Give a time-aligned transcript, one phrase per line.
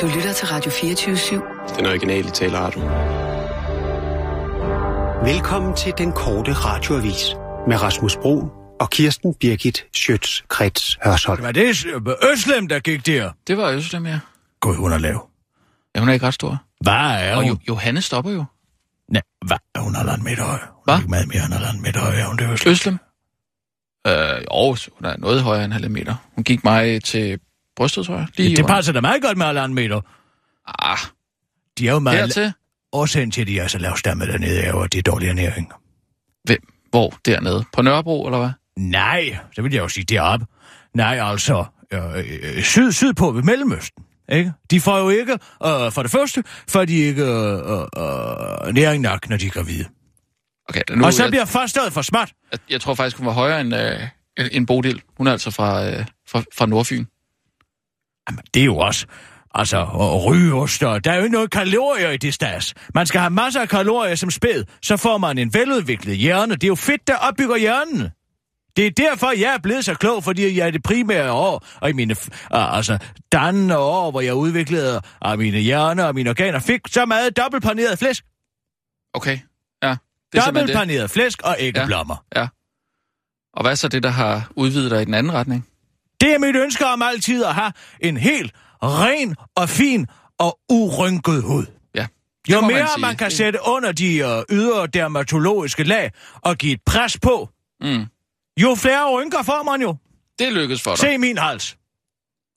[0.00, 1.76] Du lytter til Radio 24-7.
[1.76, 2.80] Den originale taleradio.
[5.32, 7.34] Velkommen til den korte radioavis
[7.68, 8.48] med Rasmus Bro
[8.80, 11.42] og Kirsten Birgit Schøtz-Krets Hørsholm.
[11.42, 11.86] Var det
[12.32, 13.30] Øslem, der gik der?
[13.46, 14.18] Det var Øslem, ja.
[14.60, 15.28] Gud, hun er lav.
[15.94, 16.62] Ja, hun er ikke ret stor.
[16.80, 17.50] Hvad er Og hun?
[17.50, 18.44] jo, Johanne stopper jo.
[19.08, 19.56] Nej, hvad?
[19.74, 20.58] Er hun halvandet meter høj?
[20.58, 20.92] Hun Hva?
[20.92, 22.72] er ikke meget mere end halvandet meter høj, er hun det Øslem?
[22.72, 22.98] Øslem?
[24.06, 26.14] Øh, jo, hun er noget højere end halv meter.
[26.34, 27.38] Hun gik mig til
[27.76, 28.26] brystet, tror jeg.
[28.36, 30.00] Lige Ja, det passer da meget godt med halvandet meter.
[30.78, 30.98] Ah,
[31.78, 32.18] De er jo meget...
[32.18, 32.52] hertil?
[32.92, 35.72] Årsagen til, at de er så lavstamme dernede, er jo, at det er dårlig ernæring.
[36.44, 36.58] Hvem?
[36.90, 37.14] Hvor?
[37.26, 37.64] Dernede?
[37.72, 38.50] På Nørrebro, eller hvad?
[38.78, 40.46] Nej, så vil jeg jo sige deroppe.
[40.94, 44.04] Nej, altså, øh, øh, syd, sydpå ved Mellemøsten.
[44.32, 44.52] Ikke?
[44.70, 47.80] De får jo ikke, øh, for det første, får de ikke øh,
[48.68, 49.84] øh, næring nok, når de er gravide.
[50.68, 52.32] Okay, nu, og så jeg, bliver fosteret for smart.
[52.52, 55.02] jeg, jeg, tror faktisk, hun var højere end, øh, end Bodil.
[55.16, 57.04] Hun er altså fra, øh, fra, fra Nordfyn.
[58.30, 59.06] Jamen, det er jo også...
[59.58, 62.74] Altså, og rygeoster, der er jo ikke noget kalorier i det stas.
[62.94, 66.54] Man skal have masser af kalorier som spæd, så får man en veludviklet hjerne.
[66.54, 68.10] Det er jo fedt, der opbygger hjernen.
[68.76, 71.90] Det er derfor, jeg er blevet så klog, fordi jeg er det primære år, og
[71.90, 72.16] i mine
[72.54, 72.98] uh, altså,
[73.32, 77.98] dannende år, hvor jeg udviklede uh, mine hjerner og mine organer, fik så meget dobbeltpaneret
[77.98, 78.24] flæsk.
[79.14, 79.38] Okay,
[79.82, 79.96] ja.
[80.32, 80.44] Det er.
[80.44, 82.24] Dobbeltpaneret flæsk og æggeblommer.
[82.36, 82.48] Ja.
[83.54, 85.66] Og hvad er så det, der har udvidet dig i den anden retning?
[86.20, 90.06] Det er mit ønske om altid at have en helt ren og fin
[90.38, 91.66] og urynket hud.
[91.94, 92.06] Ja.
[92.50, 93.00] Jo må man mere sige.
[93.00, 97.48] man kan sætte under de øh, ydre dermatologiske lag og give et pres på,
[97.80, 98.06] Mm.
[98.60, 99.96] jo flere rynker får man jo.
[100.38, 100.98] Det lykkedes for dig.
[100.98, 101.76] Se min hals.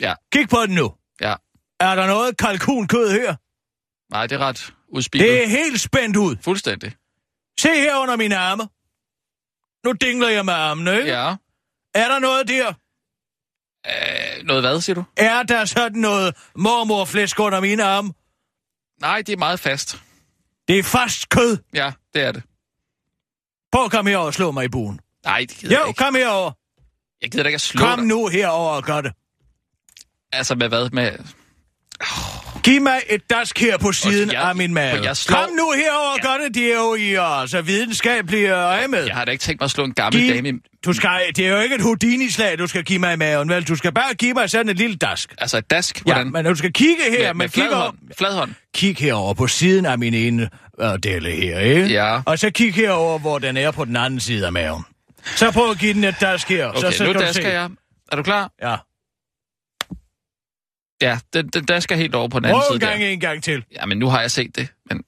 [0.01, 0.13] Ja.
[0.31, 0.93] Kig på den nu.
[1.21, 1.33] Ja.
[1.79, 3.35] Er der noget kalkunkød her?
[4.13, 5.29] Nej, det er ret udspillet.
[5.29, 6.35] Det er helt spændt ud.
[6.41, 6.93] Fuldstændig.
[7.59, 8.63] Se her under mine arme.
[9.85, 11.11] Nu dingler jeg med armene, ikke?
[11.11, 11.35] Ja.
[11.95, 12.73] Er der noget der?
[13.87, 15.03] Øh, noget hvad, siger du?
[15.17, 18.13] Er der sådan noget mormorflæsk under mine arme?
[19.01, 19.97] Nej, det er meget fast.
[20.67, 21.57] Det er fast kød.
[21.73, 22.43] Ja, det er det.
[23.71, 24.99] Prøv at komme herover og slå mig i buen.
[25.25, 25.97] Nej, det gider jeg Jo, ikke.
[25.97, 26.51] kom herover.
[27.21, 28.07] Jeg gider da ikke at slå Kom dig.
[28.07, 29.11] nu herover og gør det.
[30.31, 30.89] Altså med hvad?
[30.89, 31.11] Med...
[32.63, 35.03] Giv mig et dask her på siden jeg- af min mave.
[35.03, 36.55] jeg slår- Kom nu herover og gør det.
[36.55, 39.05] Det er jo i uh, så videnskabelige øje med.
[39.05, 40.53] Jeg har da ikke tænkt mig at slå en gammel Giv- dame i...
[40.85, 43.63] Du skal, det er jo ikke et Houdini-slag, du skal give mig i maven, vel?
[43.63, 45.33] Du skal bare give mig sådan et lille dask.
[45.37, 45.97] Altså et dask?
[46.07, 46.31] Ja, Hvordan?
[46.31, 47.97] men du skal kigge her, med, men med kig, over, fladhånd.
[48.17, 48.51] Fladhånd.
[48.75, 50.49] kig herover på siden af min ene
[50.83, 51.85] uh, dele her, ikke?
[51.87, 52.21] Ja.
[52.25, 54.83] Og så kig herover, hvor den er på den anden side af maven.
[55.35, 56.67] Så prøv at give den et dask her.
[56.67, 57.69] Okay, så, så nu dasker jeg.
[58.11, 58.51] Er du klar?
[58.61, 58.75] Ja.
[61.01, 63.07] Ja, den, den dasker helt over på den anden Prøv side en gang der.
[63.09, 63.65] en gang til.
[63.71, 64.67] Ja, men nu har jeg set det.
[64.85, 65.03] Men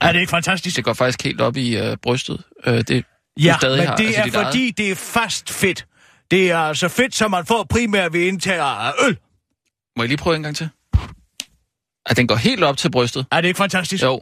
[0.00, 0.76] Er det ikke fantastisk?
[0.76, 2.44] det går faktisk helt op i øh, brystet.
[2.66, 3.04] Øh, det,
[3.40, 5.86] Ja, stadig men har, det altså er fordi, det er fast fedt.
[6.30, 9.18] Det er altså fedt, som man får primært ved indtag af øl.
[9.96, 10.68] Må jeg lige prøve en gang til?
[12.06, 13.26] At den går helt op til brystet.
[13.30, 14.02] Er det ikke fantastisk?
[14.04, 14.20] Jo.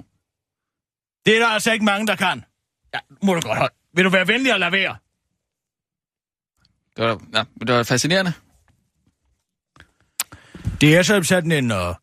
[1.27, 2.45] Det er der altså ikke mange, der kan.
[2.95, 3.75] Ja, må du godt holde.
[3.95, 4.97] Vil du være venlig at lade være?
[6.97, 8.33] Det var, ja, det var fascinerende.
[10.83, 11.95] Det er så sådan en uh,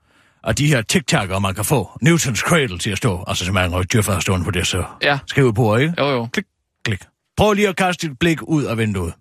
[0.43, 1.97] af de her tic-tacker, man kan få.
[2.01, 3.23] Newtons cradle til at stå.
[3.27, 5.19] Altså, som er en dyrfærd stående på det, så Ja.
[5.27, 5.93] skrive på, ikke?
[5.97, 6.27] Jo, jo.
[6.33, 6.45] Klik,
[6.85, 7.03] klik.
[7.37, 9.13] Prøv lige at kaste et blik ud af vinduet.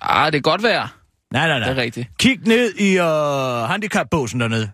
[0.00, 0.88] Ah, det er godt vejr.
[1.32, 1.82] Nej, nej, Det er nej.
[1.82, 2.08] rigtigt.
[2.18, 4.70] Kig ned i uh, handicapbåsen dernede.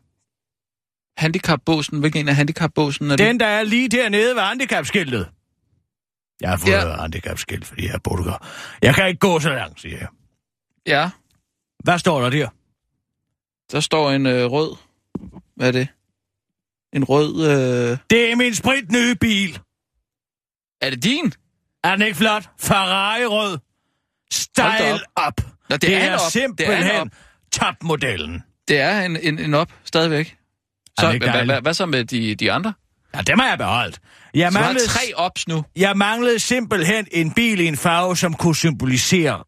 [1.19, 2.01] Handicapbåsen.
[2.01, 3.27] Hvilken en af handicapbåsen er det?
[3.27, 5.29] Den, der er lige dernede ved handicapskiltet.
[6.41, 6.89] Jeg har fået Ja.
[6.89, 6.97] ja.
[6.97, 8.35] handicapskilt, fordi jeg er Portugal.
[8.83, 10.09] Jeg kan ikke gå så langt, siger jeg.
[10.87, 11.11] Ja,
[11.85, 12.49] Hvad står der der?
[13.73, 14.77] Der står en øh, rød...
[15.57, 15.89] Hvad er det?
[16.93, 17.47] En rød...
[17.47, 17.99] Øh...
[18.11, 19.59] Det er min spritnye bil.
[20.81, 21.33] Er det din?
[21.85, 22.49] Er den ikke flot?
[22.61, 23.51] Ferrari-rød.
[23.51, 23.61] Hold
[24.33, 25.41] Style da up.
[25.71, 26.21] Nå, det, Det er, er op.
[26.21, 27.09] Er simpelthen op.
[27.53, 28.43] topmodellen.
[28.69, 30.37] Det er en, en, en op stadigvæk.
[31.01, 32.73] Så, hvad, hvad, hvad så med de, de andre?
[33.15, 34.01] Ja, dem har jeg beholdt.
[34.35, 35.65] Jeg Så manglede, tre ops nu.
[35.77, 39.45] jeg manglede simpelthen en bil i en farve, som kunne symbolisere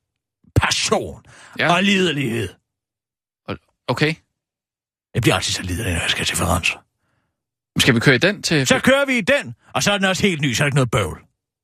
[0.56, 1.22] passion
[1.58, 1.74] ja.
[1.74, 2.48] og liderlighed.
[3.90, 4.14] Okay.
[5.14, 6.72] Jeg bliver altid så liderlig, når jeg skal til Firenze.
[7.78, 8.66] Skal vi køre i den til...
[8.66, 10.68] Så kører vi i den, og så er den også helt ny, så er der
[10.68, 11.20] ikke noget bøvl.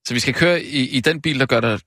[0.07, 1.81] Så vi skal køre i, i den bil, der gør dig...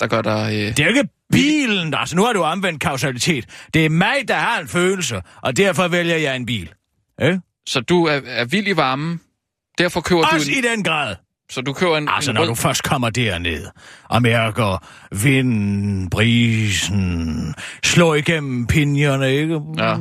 [0.00, 0.52] Der gør dig...
[0.52, 0.76] Øh...
[0.76, 3.66] Det er ikke bilen, altså nu har du omvendt kausalitet.
[3.74, 6.74] Det er mig, der har en følelse, og derfor vælger jeg en bil.
[7.20, 7.38] Eh?
[7.66, 9.20] Så du er, er vild i varmen.
[9.78, 10.64] Derfor køber Også du en...
[10.64, 11.16] i den grad.
[11.50, 12.48] Så du køber en, Altså, en når rød...
[12.48, 13.66] du først kommer derned
[14.08, 14.84] og mærker
[15.14, 17.54] vinden, brisen,
[17.84, 19.60] slår igennem pinjerne, ikke?
[19.78, 19.94] Ja.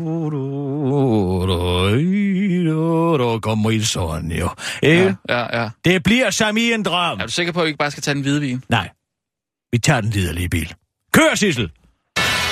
[3.17, 4.49] Der kommer i sådan, jo.
[4.83, 5.15] Ikke?
[5.29, 5.69] Ja, ja, ja.
[5.85, 7.19] Det bliver som i en drøm.
[7.19, 8.63] Er du sikker på, at vi ikke bare skal tage den hvide vin?
[8.69, 8.89] Nej,
[9.71, 10.73] vi tager den liderlige bil.
[11.13, 11.71] Kør, Sissel!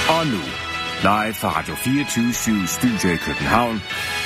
[0.09, 0.39] Og nu,
[1.01, 2.33] Live fra Radio 24
[2.67, 3.81] Studio i København.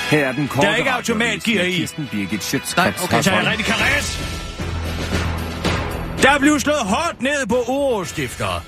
[0.10, 1.72] Her er den korte Der er ikke automatgear i.
[1.72, 4.39] Kirsten Birgit Nej, okay, Så er jeg rigtig karæs.
[6.30, 8.64] Der blev slået hårdt ned på urostifter.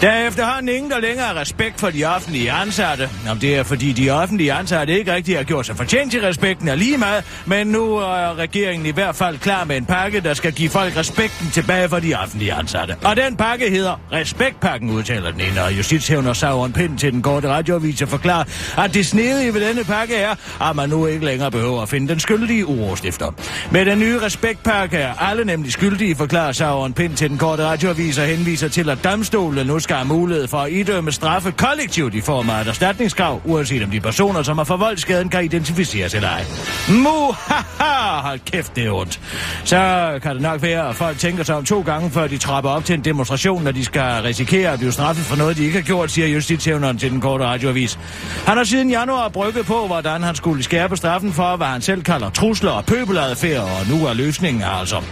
[0.00, 3.08] Der er efterhånden ingen, der længere har respekt for de offentlige ansatte.
[3.30, 6.68] Om det er, fordi de offentlige ansatte ikke rigtig har gjort sig fortjent til respekten
[6.68, 10.34] er lige meget, men nu er regeringen i hvert fald klar med en pakke, der
[10.34, 12.96] skal give folk respekten tilbage for de offentlige ansatte.
[13.04, 17.48] Og den pakke hedder Respektpakken, udtaler den ene, og justitshævner Sauron Pind til den korte
[17.48, 18.44] radioavis og forklarer,
[18.78, 20.34] at det snedige ved denne pakke er,
[20.70, 23.32] at man nu ikke længere behøver at finde den skyldige urostifter.
[23.70, 28.18] Med den nye Respektpakke er alle nemlig skyldige, forklarer Sauron Pind til den korte radioavis
[28.18, 32.20] og henviser til, at domstolen nu skal have mulighed for at idømme straffe kollektivt i
[32.20, 36.28] form af et erstatningskrav, uanset om de personer, som har forvoldt skaden, kan identificeres eller
[36.28, 36.44] ej.
[36.88, 38.20] Muhaha!
[38.20, 39.20] Hold kæft, det er ondt.
[39.64, 39.78] Så
[40.22, 42.84] kan det nok være, at folk tænker sig om to gange, før de trapper op
[42.84, 45.86] til en demonstration, når de skal risikere at blive straffet for noget, de ikke har
[45.86, 47.98] gjort, siger justitshævneren til den korte radioavis.
[48.46, 52.02] Han har siden januar brygget på, hvordan han skulle skærpe straffen for, hvad han selv
[52.02, 55.02] kalder trusler og pøbeladfærd, og nu er løsningen altså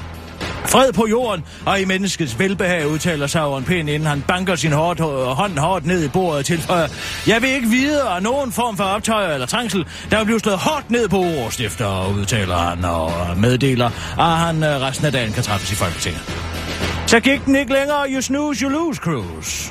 [0.66, 5.00] Fred på jorden og i menneskets velbehag, udtaler Sauron pænt, inden han banker sin hårdt,
[5.34, 6.88] hånd hårdt ned i bordet til for,
[7.26, 9.86] Jeg vil ikke vide af nogen form for optøjer eller trængsel.
[10.10, 14.80] Der vil blive slået hårdt ned på ordstifter, udtaler han og meddeler, at han øh,
[14.80, 16.22] resten af dagen kan træffes i Folketinget.
[17.06, 19.70] Så gik den ikke længere, you snooze, you lose, Cruz.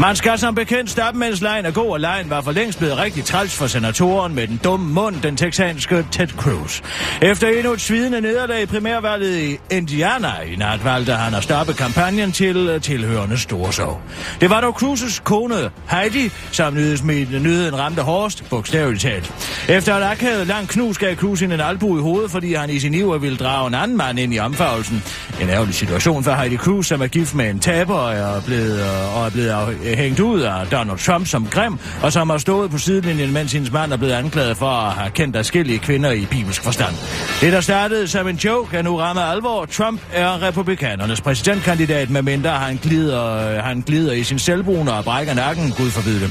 [0.00, 2.98] Man skal som bekendt stoppe, mens lejen er god, og lejen var for længst blevet
[2.98, 6.80] rigtig træls for senatoren med den dumme mund, den texanske Ted Cruz.
[7.22, 11.72] Efter endnu et svidende nederlag i primærvalget i Indiana i nat valgte han at stoppe
[11.72, 14.02] kampagnen til øh, tilhørende storsov.
[14.40, 19.32] Det var dog Cruz's kone Heidi, som nyheden ramte hårdest, bogstaveligt talt.
[19.68, 22.94] Efter et akavet lang knus gav Cruz en albu i hovedet, fordi han i sin
[22.94, 25.02] iver ville drage en anden mand ind i omfarvelsen.
[25.40, 28.80] En ærgerlig situation for Heidi Cruz, som er gift med en taber og er blevet,
[28.80, 32.70] øh, og er blevet hængt ud af Donald Trump som grim, og som har stået
[32.70, 36.26] på sidelinjen, mens hendes mand er blevet anklaget for at have kendt adskillige kvinder i
[36.26, 36.94] bibelsk forstand.
[37.40, 39.64] Det, der startede som en joke, er nu rammer alvor.
[39.64, 45.34] Trump er republikanernes præsidentkandidat, medmindre han glider, øh, han glider i sin selvbrune og brækker
[45.34, 46.30] nakken, gud forbyde det.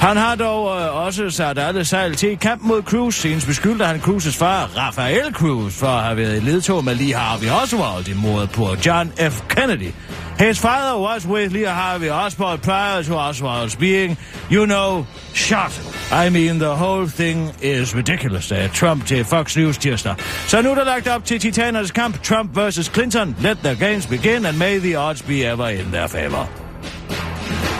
[0.00, 3.14] Han har dog øh, også sat alle sejl til kamp mod Cruz.
[3.14, 7.14] Senest beskyldte han Cruz's far, Rafael Cruz, for at have været i ledtog med lige
[7.14, 9.42] Harvey Oswald i mordet på John F.
[9.48, 9.92] Kennedy.
[10.38, 14.16] His father was with Lee Harvey Oswald prior to Oswald's being,
[14.50, 15.72] you know, shot.
[16.12, 20.14] I mean, the whole thing is ridiculous, sagde Trump til Fox News tirsdag.
[20.46, 23.36] Så nu er der lagt op til titanernes kamp, Trump versus Clinton.
[23.40, 26.48] Let the games begin, and may the odds be ever in their favor.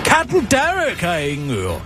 [0.04, 1.80] Katten Derek har ingen ører.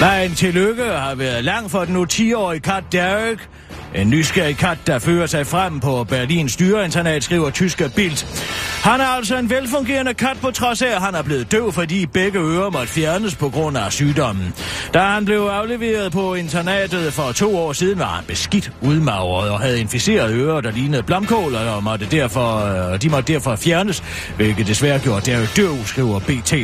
[0.00, 3.48] Vejen til lykke har været lang for den nu 10-årige kat Derek,
[3.94, 8.26] en nysgerrig kat, der fører sig frem på Berlins dyreinternat, skriver tyske Bild.
[8.82, 12.06] Han er altså en velfungerende kat på trods af, at han er blevet døv, fordi
[12.06, 14.54] begge ører måtte fjernes på grund af sygdommen.
[14.94, 19.60] Da han blev afleveret på internatet for to år siden, var han beskidt, udmagret og
[19.60, 22.56] havde inficeret ører, der lignede blomkål, og måtte derfor,
[22.92, 24.02] øh, de måtte derfor fjernes,
[24.36, 26.54] hvilket desværre gjorde Derek døv, skriver BT.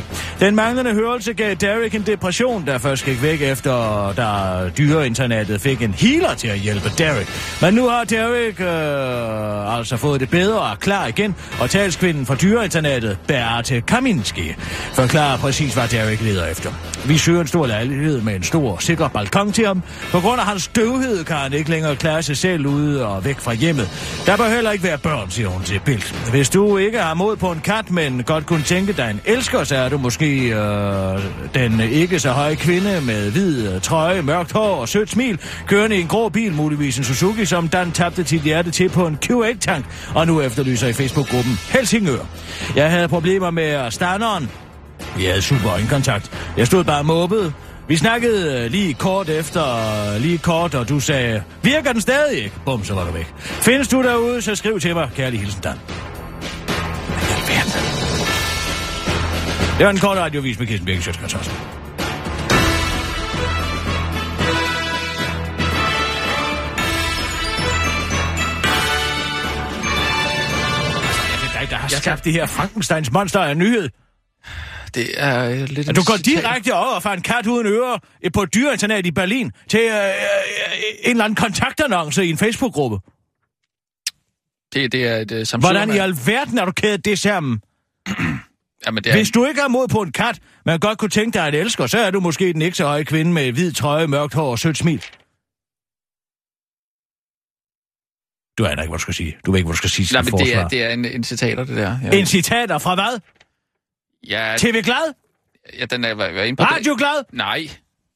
[0.41, 5.83] Den manglende hørelse gav Derek en depression, der først gik væk efter, da dyreinternatet fik
[5.83, 7.20] en healer til at hjælpe Derek.
[7.61, 12.27] Men nu har Derek øh, altså fået det bedre og er klar igen, og talskvinden
[12.27, 14.55] fra dyreinternatet, Berthe Kaminski,
[14.93, 16.71] forklarer præcis, hvad Derek leder efter.
[17.07, 19.83] Vi søger en stor lejlighed med en stor, sikker balkon til ham.
[20.13, 23.41] På grund af hans døvhed kan han ikke længere klare sig selv ude og væk
[23.41, 23.89] fra hjemmet.
[24.27, 26.31] Der bør heller ikke være børn, siger hun til Bild.
[26.31, 29.65] Hvis du ikke har mod på en kat, men godt kunne tænke dig en elsker,
[29.65, 31.19] så er du måske øh,
[31.55, 36.01] den ikke så høje kvinde med hvid trøje, mørkt hår og sødt smil, kørende i
[36.01, 39.85] en grå bil, muligvis en Suzuki, som Dan tabte sit hjerte til på en Q8-tank,
[40.15, 42.25] og nu efterlyser i Facebook-gruppen Helsingør.
[42.77, 44.51] Jeg havde problemer med standeren.
[45.17, 46.31] Vi havde super øjenkontakt.
[46.57, 47.55] Jeg stod bare mobbet.
[47.89, 49.65] Vi snakkede øh, lige kort efter,
[50.15, 52.57] øh, lige kort, og du sagde, virker den stadig ikke?
[52.65, 53.35] Bum, så var du væk.
[53.39, 55.11] Findes du derude, så skriv til mig.
[55.17, 55.77] Kærlig hilsen, Dan.
[59.79, 61.80] Det var en kort radiovis med Kirsten Birke Sjøtskrets
[71.95, 73.89] har skabt det her Frankensteins monster af nyhed.
[74.95, 75.89] Det er øh, lidt...
[75.89, 77.99] At du går direkte over fra en kat uden ører
[78.35, 80.11] på et dyreinternat i Berlin til øh, øh,
[81.05, 82.99] en eller anden kontaktannonce i en Facebook-gruppe.
[84.75, 85.73] Det, det er et Samsung...
[85.73, 87.61] Hvordan i alverden er du kædet det sammen?
[88.87, 91.39] Jamen, det er Hvis du ikke har mod på en kat, men godt kunne tænke
[91.39, 94.07] dig at elsker, så er du måske den ikke så høje kvinde med hvid trøje,
[94.07, 95.05] mørkt hår og sødt smil.
[98.61, 99.37] Du aner ikke, hvad du skal sige.
[99.47, 101.05] Du ved ikke, hvad du skal sige til Nej, men det er, det er en,
[101.05, 101.99] en citater, det der.
[102.03, 102.19] Ja.
[102.19, 103.21] En citater fra hvad?
[104.29, 105.15] Ja, TV Glad?
[105.79, 107.25] ja den er, var, var inde på Radio Glad?
[107.33, 107.71] Nej,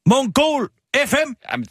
[0.05, 0.69] Mongol?
[1.05, 1.31] FM?
[1.51, 1.65] Jamen,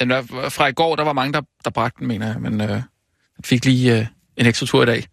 [0.00, 2.60] den er fra i går, der var mange, der, der bragte den, mener jeg, men
[2.60, 5.04] øh, den fik lige øh, en ekstra tur i dag.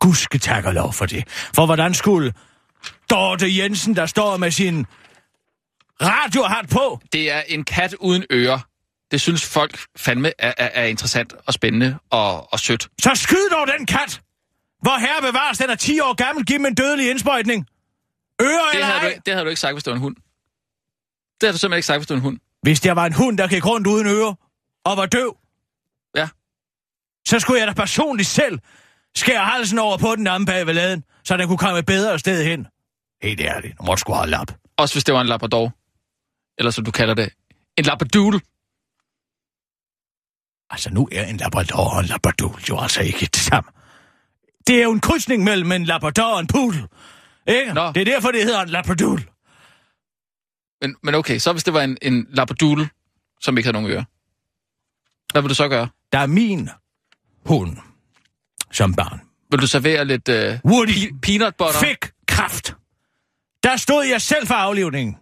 [0.00, 1.24] Gudske tak og lov for det.
[1.54, 2.32] For hvordan skulle
[3.10, 4.86] Dorte Jensen, der står med sin
[6.02, 8.58] radiohat på, Det er en kat uden ører.
[9.12, 12.88] Det synes folk fandme er, er, er interessant og spændende og, og sødt.
[13.02, 14.20] så skyd dog den kat!
[14.82, 17.66] Hvor herre bevares, den er 10 år gammel, giv mig en dødelig indsprøjtning.
[18.42, 19.08] Ører Det eller havde, du, ej?
[19.10, 20.16] ikke- det havde du ikke sagt, hvis det var en hund.
[20.16, 20.22] Det
[21.42, 22.38] havde du simpelthen ikke sagt, hvis det var en hund.
[22.62, 24.34] Hvis der var en hund, der gik rundt uden ører
[24.84, 25.36] og var døv,
[26.16, 26.28] Ja.
[27.28, 28.58] så skulle jeg da personligt selv
[29.16, 32.18] skære halsen over på den anden bag ved laden, så den kunne komme et bedre
[32.18, 32.66] sted hen.
[33.22, 34.48] Helt ærligt, nu må du sgu holde op.
[34.76, 35.72] Også hvis det var en labrador.
[36.58, 37.30] Eller som du kalder det,
[37.78, 38.40] en labradoodle.
[40.72, 43.70] Altså, nu er en labrador og en labrador jo altså ikke det samme.
[44.66, 46.88] Det er jo en krydsning mellem en labrador og en pudel.
[47.46, 47.72] Ikke?
[47.74, 47.92] Nå.
[47.92, 49.18] Det er derfor, det hedder en labrador.
[50.84, 52.88] Men, men okay, så hvis det var en, en labradoodle,
[53.40, 54.04] som ikke havde nogen ører.
[55.32, 55.88] Hvad vil du så gøre?
[56.12, 56.68] Der er min
[57.46, 57.76] hund
[58.72, 59.20] som barn.
[59.50, 61.80] Vil du servere lidt øh, Woody pe- peanut butter?
[61.80, 62.76] fik kraft.
[63.62, 65.14] Der stod jeg selv for aflivningen.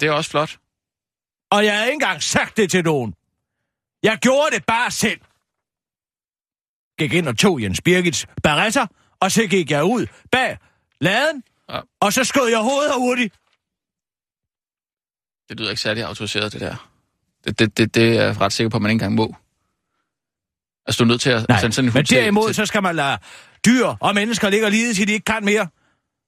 [0.00, 0.58] Det er også flot.
[1.52, 3.14] Og jeg havde ikke engang sagt det til nogen.
[4.02, 5.20] Jeg gjorde det bare selv.
[6.98, 8.86] Gik ind og tog Jens Birgits barretter,
[9.20, 10.58] og så gik jeg ud bag
[11.00, 11.80] laden, Ja.
[12.00, 13.34] og så skød jeg hovedet hurtigt.
[15.48, 16.88] Det lyder ikke særlig autoriseret, det der.
[17.44, 19.36] Det, det, det, det er jeg ret sikker på, at man ikke engang må.
[20.86, 22.54] Altså, du er nødt til at Nej, sende sådan en men derimod, til...
[22.54, 23.18] så skal man lade
[23.66, 25.68] dyr og mennesker ligge og lide, til de ikke kan mere.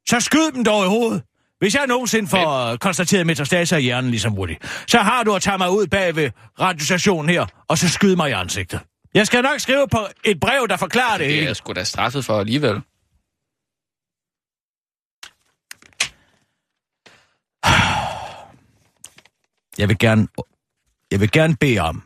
[0.08, 1.22] Så skyd dem dog i hovedet.
[1.64, 2.78] Hvis jeg nogensinde får men...
[2.78, 4.56] konstateret metastaser i hjernen, ligesom Woody,
[4.88, 6.30] så har du at tage mig ud bag ved
[6.60, 8.80] radiostationen her, og så skyde mig i ansigtet.
[9.14, 11.46] Jeg skal nok skrive på et brev, der forklarer det, Det er hele.
[11.46, 12.74] jeg sgu da straffet for alligevel.
[19.78, 20.28] Jeg vil gerne,
[21.10, 22.02] jeg vil gerne bede om,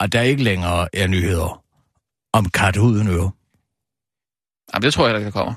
[0.00, 1.64] at der ikke længere er nyheder
[2.32, 3.30] om kat uden øre.
[4.74, 5.54] Jamen, det tror jeg heller ikke, der kommer.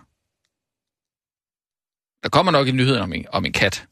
[2.23, 3.87] Der kommer nok en nyhed om en, om en kat.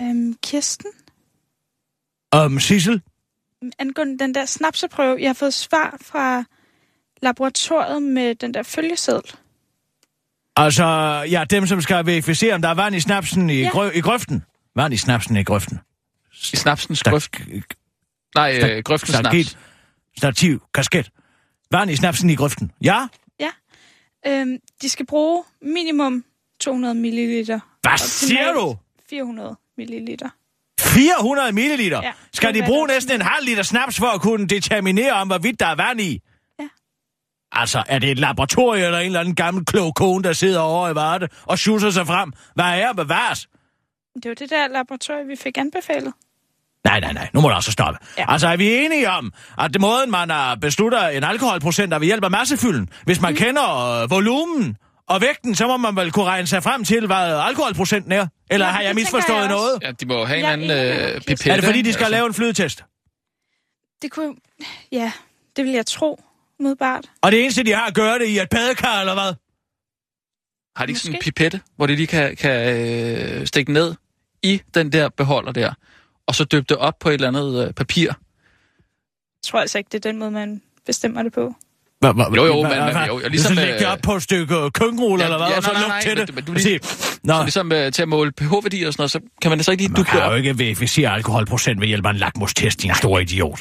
[0.00, 0.90] Øhm, Kirsten,
[2.30, 3.02] Om Sissel?
[3.78, 6.44] angående den der snapseprøve, jeg har fået svar fra
[7.22, 9.32] laboratoriet med den der følgeseddel.
[10.56, 10.84] Altså,
[11.30, 13.68] ja, dem, som skal verificere, om der er vand i snapsen i, Ja.
[13.68, 14.44] grø- i grøften.
[14.74, 15.78] Vand i snapsen i grøften.
[16.52, 17.40] I snapsens Der- grøft.
[18.34, 19.58] Nej, øh, grøftens snaps.
[20.18, 21.10] Stativ, kasket.
[21.70, 22.72] Vand i snapsen i grøften.
[22.82, 23.06] Ja?
[24.26, 26.24] Øhm, de skal bruge minimum
[26.60, 27.44] 200 ml.
[27.82, 28.76] Hvad siger du?
[29.10, 30.16] 400 ml.
[30.80, 32.02] 400 milliliter?
[32.02, 35.60] Ja, Skal de bruge næsten en halv liter snaps for at kunne determinere, om hvorvidt
[35.60, 36.22] der er vand i?
[36.60, 36.68] Ja.
[37.52, 40.88] Altså, er det et laboratorium eller en eller anden gammel klog kone, der sidder over
[40.88, 42.32] i Varde og schusser sig frem?
[42.54, 43.48] Hvad er bevares?
[44.14, 46.12] Det var det der laboratorium, vi fik anbefalet.
[46.86, 47.28] Nej, nej, nej.
[47.34, 47.98] Nu må du også stoppe.
[48.18, 48.24] Ja.
[48.28, 52.06] Altså, er vi enige om, at det måden, man har beslutter en alkoholprocent, er ved
[52.06, 52.88] hjælp af massefylden?
[53.04, 53.36] Hvis man mm.
[53.36, 54.76] kender øh, volumen
[55.08, 58.26] og vægten, så må man vel kunne regne sig frem til, hvad alkoholprocenten er?
[58.50, 59.78] Eller Ja, har jeg misforstået jeg noget?
[59.82, 61.50] Ja, de må have en er anden øh, pipette.
[61.50, 62.16] Er det fordi, de skal altså.
[62.16, 62.84] lave en flydetest?
[64.02, 64.34] Det kunne...
[64.92, 65.12] Ja,
[65.56, 66.20] det vil jeg tro,
[66.60, 67.04] modbart.
[67.22, 69.34] Og det eneste, de har at gøre det i et badekar, eller hvad?
[70.76, 73.94] Har de ikke sådan en pipette, hvor de lige kan, kan øh, stikke ned
[74.42, 75.74] i den der beholder der,
[76.28, 78.04] og så dyppe det op på et eller andet øh, papir?
[78.06, 78.14] Jeg
[79.50, 81.54] tror altså ikke, det er den måde, man bestemmer det på.
[82.00, 84.14] Hva, hva, Jo, jo, hva- men- jo, jo, ligesom, så læg det øh, op på
[84.14, 86.34] et stykke køkkenrulle, Ja, eller hvad, ja, og så nej, til det.
[86.34, 89.50] men du lige- Så ligesom øh, til at måle pH-værdier og sådan noget, så kan
[89.50, 90.30] man altså ikke lige man dukke det kan op.
[90.32, 93.60] jo ikke verificere alkoholprocent ved hjælp af en lakmustest, din store idiot.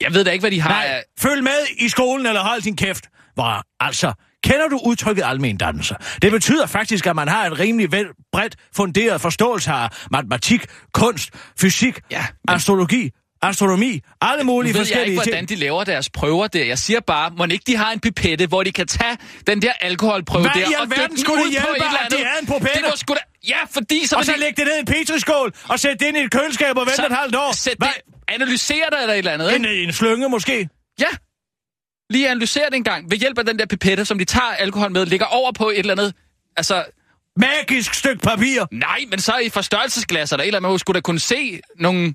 [0.00, 0.68] Jeg ved da ikke, hvad de har.
[0.70, 3.04] Nej, følg med i skolen, eller hold din kæft.
[3.34, 4.12] Hvor, altså,
[4.44, 5.94] kender du udtrykket almen dannelse?
[6.22, 11.30] Det betyder faktisk, at man har en rimelig vel bredt funderet forståelse af matematik, kunst,
[11.60, 13.10] fysik, Ja, men- astrologi,
[13.42, 15.30] astronomi, alle mulige ved jeg forskellige ikke, ting.
[15.34, 16.64] hvordan de laver deres prøver der.
[16.64, 19.72] Jeg siger bare, må ikke de har en pipette, hvor de kan tage den der
[19.80, 21.68] alkoholprøve Hvad der i og alverden skulle det hjælpe,
[22.04, 22.78] at de havde en pipette?
[22.78, 23.20] Det var sgu da...
[23.48, 24.16] Ja, fordi så...
[24.16, 26.30] Og så de- læg det ned i en petriskål, og sæt det ind i et
[26.30, 27.52] køleskab og vent så et halvt år.
[27.56, 27.88] Sæt Hvad?
[27.88, 29.82] det, analysere det eller et eller andet, En, ikke?
[29.82, 30.68] en slynge måske?
[31.00, 31.06] Ja.
[32.14, 34.90] Lige analysere det en gang ved hjælp af den der pipette, som de tager alkohol
[34.90, 36.14] med, lægger over på et eller andet...
[36.56, 36.84] Altså,
[37.36, 38.66] Magisk stykke papir.
[38.72, 42.14] nej, men så i forstørrelsesglas eller et eller andet, man skulle da kunne se nogle...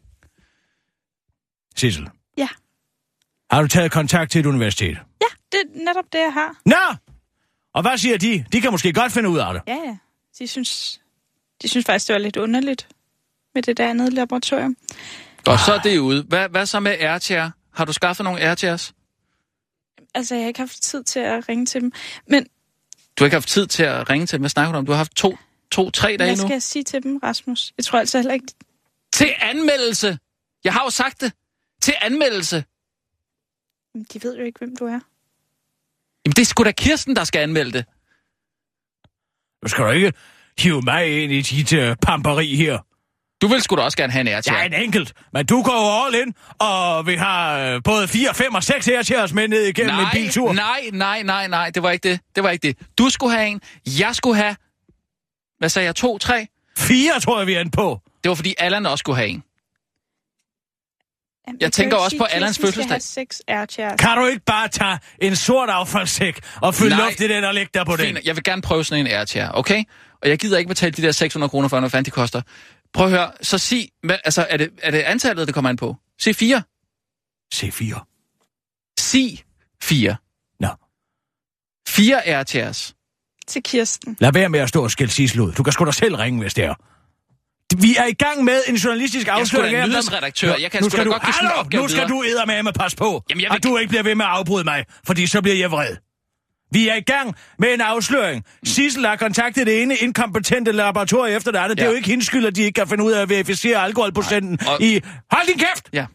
[1.75, 2.07] Sissel.
[2.37, 2.47] Ja.
[3.51, 4.97] Har du taget kontakt til et universitet?
[5.21, 6.55] Ja, det er netop det, jeg har.
[6.65, 6.95] Nå!
[7.73, 8.45] Og hvad siger de?
[8.51, 9.61] De kan måske godt finde ud af det.
[9.67, 9.97] Ja, ja.
[10.39, 11.01] De synes,
[11.61, 12.87] de synes faktisk, det var lidt underligt
[13.55, 14.75] med det der andet laboratorium.
[15.47, 16.23] Og så er det ude.
[16.23, 17.49] Hvad, hvad så med RTR?
[17.73, 18.93] Har du skaffet nogle airchairs?
[20.13, 21.91] Altså, jeg har ikke haft tid til at ringe til dem.
[22.27, 24.41] Men Du har ikke haft tid til at ringe til dem.
[24.41, 24.85] Hvad snakker du om?
[24.85, 25.37] Du har haft to,
[25.71, 26.41] to tre dage hvad nu.
[26.41, 27.73] skal jeg sige til dem, Rasmus?
[27.77, 28.47] Jeg tror altså heller ikke...
[29.13, 30.17] Til anmeldelse!
[30.63, 31.33] Jeg har jo sagt det.
[31.81, 32.63] Til anmeldelse.
[34.13, 34.99] De ved jo ikke, hvem du er.
[36.25, 37.85] Jamen, det er sgu da Kirsten, der skal anmelde det.
[39.63, 40.13] Du skal du ikke
[40.57, 42.79] hive mig ind i dit uh, pamperi her.
[43.41, 44.57] Du vil sgu da også gerne have en airchair.
[44.57, 48.07] Jeg er en enkelt, men du går jo all in, og vi har uh, både
[48.07, 50.53] 4, 5 og 6 airchairs med ned igennem en biltur.
[50.53, 52.19] nej, nej, nej, nej, det var ikke det.
[52.35, 52.77] Det var ikke det.
[52.97, 53.61] Du skulle have en,
[53.99, 54.55] jeg skulle have...
[55.59, 55.95] Hvad sagde jeg?
[55.95, 56.47] To, tre?
[56.77, 57.99] 4 tror jeg, vi er inde på.
[58.23, 59.43] Det var fordi Allan også skulle have en.
[61.47, 63.01] Jamen, Jeg tænker også sige, på Allans fødselsdag.
[63.99, 67.05] Kan du ikke bare tage en sort affaldssæk og fylde Nej.
[67.05, 68.05] luft i den og lægge der på den?
[68.05, 69.83] Fint, jeg vil gerne prøve sådan en airchair, okay?
[70.21, 72.41] Og jeg gider ikke betale de der 600 kroner for, hvad fanden de koster.
[72.93, 75.77] Prøv at høre, så sig, hvad, altså, er det, er det antallet, det kommer an
[75.77, 75.95] på?
[76.19, 76.63] Sig 4.
[77.55, 78.95] C4.
[78.99, 79.43] Sig
[79.83, 80.15] 4.
[80.59, 80.67] Nå.
[81.87, 82.95] 4 airchairs.
[83.47, 84.17] Til Kirsten.
[84.19, 85.51] Lad være med at stå og skælde Sissel ud.
[85.51, 86.73] Du kan sgu da selv ringe, hvis det er.
[87.81, 89.69] Vi er i gang med en journalistisk er afsløring.
[89.69, 90.55] en af, hvem- nyhedsredaktør.
[90.55, 92.09] Jeg kan nu skal da du, godt give Hallo, nu skal videre.
[92.09, 94.63] du eddermame passe på, Jamen, jeg vil at du ikke bliver ved med at afbryde
[94.63, 95.95] mig, fordi så bliver jeg vred.
[96.71, 98.45] Vi er i gang med en afsløring.
[98.63, 101.77] Sissel har kontaktet det ene inkompetente laboratorium efter det andet.
[101.77, 101.91] Det er Ja.
[101.91, 104.81] jo ikke hendes skyld, at de ikke kan finde ud af at verificere alkoholprocenten Og-
[104.81, 105.01] i...
[105.31, 105.89] Hold din kæft!
[105.93, 106.05] Ja.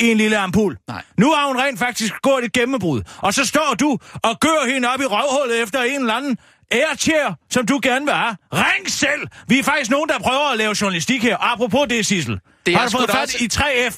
[0.00, 0.76] i en lille ampul.
[0.88, 1.02] Nej.
[1.18, 3.02] Nu har hun rent faktisk gået et gennembrud.
[3.18, 6.38] Og så står du og gør hende op i røvhullet efter en eller anden
[6.70, 8.36] airchair, som du gerne vil have.
[8.52, 9.26] Ring selv!
[9.48, 11.36] Vi er faktisk nogen, der prøver at lave journalistik her.
[11.52, 12.40] Apropos det, Sissel.
[12.66, 13.96] Det har du fået fat også- i 3F?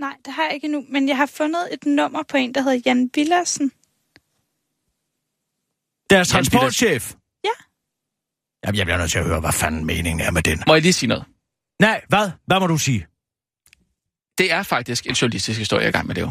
[0.00, 0.84] Nej, det har jeg ikke endnu.
[0.90, 3.70] Men jeg har fundet et nummer på en, der hedder Jan Villersen.
[6.10, 7.14] Deres transportchef?
[7.44, 7.48] Ja.
[8.64, 10.62] Jamen, jeg bliver nødt til at høre, hvad fanden meningen er med den.
[10.66, 11.24] Må jeg lige sige noget?
[11.80, 12.30] Nej, hvad?
[12.46, 13.06] Hvad må du sige?
[14.38, 16.30] Det er faktisk en journalistisk historie, jeg er i gang med det jo.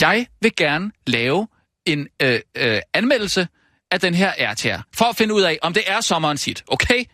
[0.00, 1.48] Jeg vil gerne lave
[1.86, 3.48] en øh, øh, anmeldelse
[3.90, 7.04] af den her airchair, for at finde ud af, om det er sommerens hit, okay?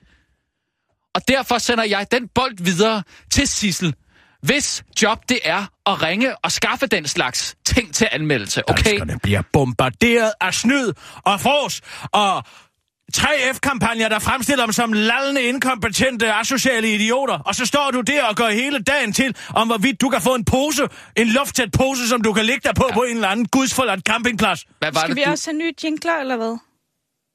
[1.15, 3.95] Og derfor sender jeg den bold videre til Sissel,
[4.47, 8.91] hvis job det er at ringe og skaffe den slags ting til anmeldelse, okay?
[8.91, 10.93] Danskerne bliver bombarderet af snyd
[11.25, 11.81] og fros
[12.13, 12.45] og
[13.17, 17.39] 3F-kampagner, der fremstiller dem som lallende, inkompetente, asociale idioter.
[17.39, 20.35] Og så står du der og gør hele dagen til, om hvorvidt du kan få
[20.35, 20.83] en pose,
[21.17, 22.95] en lufttæt pose, som du kan lægge dig på ja.
[22.95, 24.65] på en eller anden gudsforladt campingplads.
[24.79, 25.31] Hvad var Skal det, vi du...
[25.31, 26.59] også have nye jingler, eller hvad?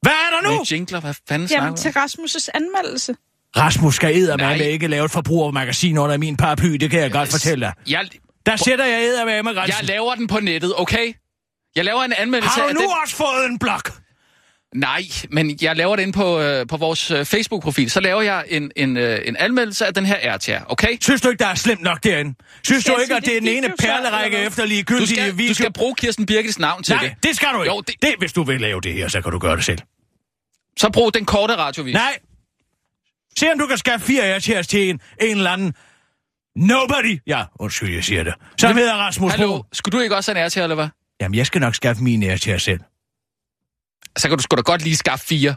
[0.02, 0.56] Hvad er der nu?
[0.56, 1.90] Nye jingler, hvad fanden Jamen, til?
[1.90, 3.16] Rasmus' anmeldelse.
[3.58, 7.66] Rasmus skal eddermame ikke lave et forbrugermagasin under min paraply, det kan jeg godt fortælle
[7.66, 7.74] dig.
[7.90, 8.08] Jeg,
[8.46, 9.86] Der sætter jeg eddermame jeg grænsen.
[9.86, 11.14] laver den på nettet, okay?
[11.76, 12.96] Jeg laver en anmeldelse Har af du nu den...
[13.04, 13.92] også fået en blok?
[14.76, 17.90] Nej, men jeg laver det inde på, øh, på vores øh, Facebook-profil.
[17.92, 20.98] Så laver jeg en, en, øh, en anmeldelse af den her airchair, okay?
[21.02, 22.36] Synes du ikke, der er slemt nok derinde?
[22.64, 25.50] Synes du jeg ikke, at det er den ene perlerække efter Du ligegyldige skal, video?
[25.50, 27.24] du skal bruge Kirsten Birgits navn til Nej, det.
[27.24, 27.74] det skal du ikke.
[27.76, 29.80] Jo, det- det, hvis du vil lave det her, så kan du gøre det selv.
[30.78, 31.94] Så brug den korte radiovis.
[31.94, 32.18] Nej.
[33.40, 35.74] Se om du kan skaffe fire airchairs til en, en eller anden
[36.56, 37.20] nobody.
[37.28, 38.34] Ja, undskyld, jeg siger det.
[38.58, 39.64] Som hedder Rasmus Hallo, Bro.
[39.74, 40.88] skulle du ikke også have en airchair, eller hvad?
[41.22, 42.80] Jamen, jeg skal nok skaffe min airchair selv.
[44.18, 45.56] Så kan du sgu da godt lige skaffe fire.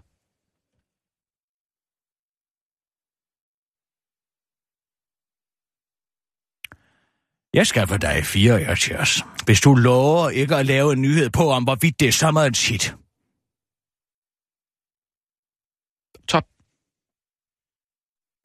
[7.55, 9.23] Jeg skaffer dig fire airchairs.
[9.45, 12.95] Hvis du lover ikke at lave en nyhed på, om hvorvidt det er sommerens hit.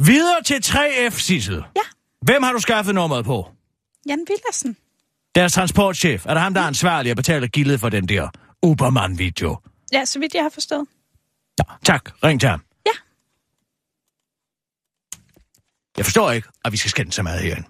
[0.06, 1.64] Videre til 3F, Sissel.
[1.76, 1.82] Ja.
[2.22, 3.52] Hvem har du skaffet nummeret på?
[4.10, 4.78] Jan Villersen.
[5.36, 6.26] Deres transportchef.
[6.26, 8.30] Er det ham, der er ansvarlig og betaler gildet for den der
[8.64, 9.58] Uberman-video?
[9.94, 10.86] Ja, så vidt jeg har forstået.
[11.60, 12.12] Ja, tak.
[12.24, 12.62] Ring til ham.
[12.86, 12.92] Ja.
[15.98, 17.68] Jeg forstår ikke, at vi skal skænde så meget herinde.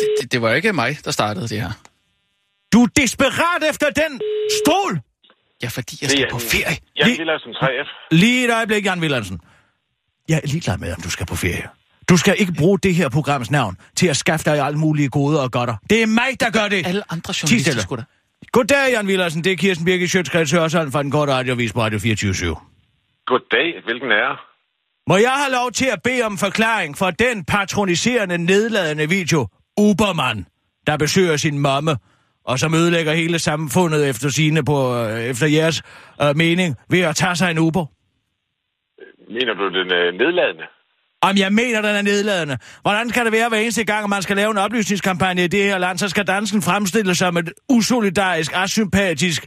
[0.00, 1.70] Det, det, det var ikke mig, der startede det her.
[2.72, 4.20] Du er desperat efter den
[4.64, 5.00] stol!
[5.62, 6.76] Ja, fordi jeg skal er på ferie.
[6.96, 8.08] Jan Lige- Villersen 3F.
[8.10, 9.40] Lige et øjeblik, Jan Villandsen.
[10.28, 11.68] Jeg er ligeglad med, om du skal på ferie.
[12.08, 15.40] Du skal ikke bruge det her programs navn til at skaffe dig alle mulige goder
[15.40, 15.76] og godter.
[15.90, 16.86] Det er mig, der gør det.
[16.86, 18.06] Alle andre journalister skulle da.
[18.52, 19.44] Goddag, Jan Villandsen.
[19.44, 22.56] Det er Kirsten Birgit Sjøtskreds Hørsholm fra den korte radiovis på Radio 24
[23.26, 24.40] Goddag, hvilken er?
[25.08, 30.46] Må jeg have lov til at bede om forklaring for den patroniserende, nedladende video, Uberman,
[30.86, 31.96] der besøger sin mamme,
[32.44, 35.82] og som ødelægger hele samfundet efter sine på, øh, efter jeres
[36.22, 37.86] øh, mening, ved at tage sig en Uber?
[39.28, 40.66] Mener du den øh, nedladende?
[41.22, 42.58] Om jeg mener, den er nedladende.
[42.82, 45.64] Hvordan kan det være hver eneste gang, at man skal lave en oplysningskampagne i det
[45.64, 49.40] her land, så skal dansken fremstilles som et usolidarisk, asympatisk,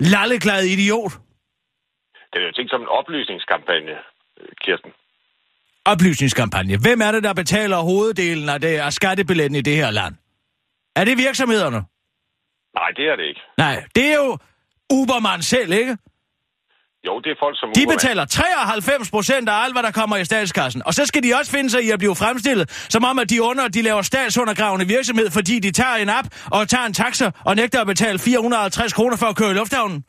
[0.00, 1.12] lalleglad idiot?
[2.32, 3.94] Den er jo tænkt som en oplysningskampagne,
[4.62, 4.90] Kirsten.
[5.84, 6.78] Oplysningskampagne.
[6.78, 10.14] Hvem er det, der betaler hoveddelen af, det, af skattebilletten i det her land?
[10.96, 11.80] Er det virksomhederne?
[12.74, 13.40] Nej, det er det ikke.
[13.58, 14.38] Nej, det er jo
[14.92, 15.96] Uberman selv, ikke?
[17.06, 20.24] Jo, det er folk som De betaler 93 procent af alt, hvad der kommer i
[20.24, 20.82] statskassen.
[20.86, 23.42] Og så skal de også finde sig i at blive fremstillet, som om, at de
[23.42, 27.56] under, de laver statsundergravende virksomhed, fordi de tager en app og tager en taxa og
[27.56, 30.04] nægter at betale 450 kroner for at køre i lufthavnen.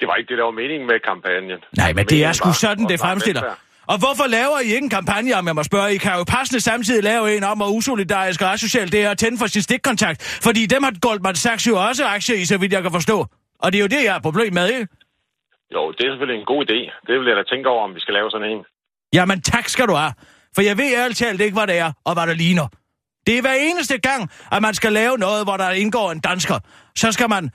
[0.00, 1.58] Det var ikke det, der var meningen med kampagnen.
[1.76, 3.42] Nej, men det er sgu sådan, det fremstiller.
[3.92, 5.94] Og hvorfor laver I ikke en kampagne, om jeg må spørge?
[5.94, 9.18] I kan jo passende samtidig lave en om, at usolidarisk og asocialt det er at
[9.18, 10.38] tænde for sin stikkontakt.
[10.42, 13.26] Fordi dem har Goldman Sachs jo også aktier i, så vidt jeg kan forstå.
[13.58, 14.86] Og det er jo det, jeg har problem med, ikke?
[15.74, 16.78] Jo, det er selvfølgelig en god idé.
[17.06, 18.64] Det vil jeg da tænke over, om vi skal lave sådan en.
[19.14, 20.12] Jamen tak skal du have.
[20.54, 22.66] For jeg ved ærligt talt ikke, hvad det er, og hvad der ligner.
[23.26, 26.58] Det er hver eneste gang, at man skal lave noget, hvor der indgår en dansker.
[26.96, 27.50] Så skal man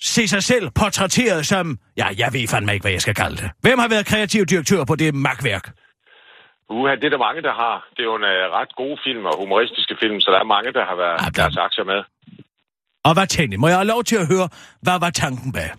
[0.00, 1.78] se sig selv portrætteret som...
[1.96, 3.50] Ja, jeg ved fandme ikke, hvad jeg skal kalde det.
[3.60, 5.64] Hvem har været kreativ direktør på det magtværk?
[6.70, 7.88] Uha, det er der mange, der har.
[7.94, 10.72] Det er jo en uh, ret gode film og humoristiske film, så der er mange,
[10.72, 12.00] der har været ja, der- deres aktier med.
[13.04, 13.58] Og hvad tænkte?
[13.58, 14.48] Må jeg have lov til at høre,
[14.82, 15.70] hvad var tanken bag?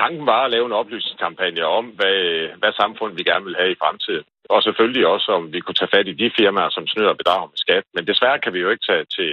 [0.00, 2.18] Tanken var at lave en oplysningskampagne om, hvad,
[2.60, 4.24] hvad samfund vi gerne vil have i fremtiden.
[4.54, 7.48] Og selvfølgelig også, om vi kunne tage fat i de firmaer, som snyder og bedrager
[7.52, 7.84] med skat.
[7.94, 9.32] Men desværre kan vi jo ikke tage til,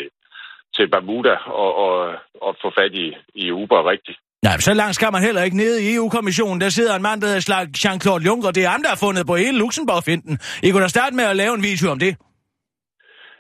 [0.75, 1.95] til Bermuda og, og,
[2.45, 3.07] og få fat i,
[3.43, 4.17] i Uber rigtigt.
[4.47, 6.61] Nej, så langt skal man heller ikke nede i EU-kommissionen.
[6.61, 8.51] Der sidder en mand, der hedder Jean-Claude Juncker.
[8.51, 10.33] Det er ham, der har fundet på hele Luxembourg-finden.
[10.63, 12.13] I kunne da starte med at lave en video om det.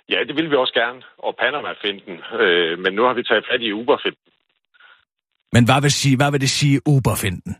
[0.09, 0.99] Ja, det vil vi også gerne.
[1.17, 2.15] Og Panama-finden.
[2.43, 4.32] Øh, men nu har vi taget fat i Uber-finden.
[5.55, 7.51] Men hvad vil, sige, hvad vil det sige, Uber-finden?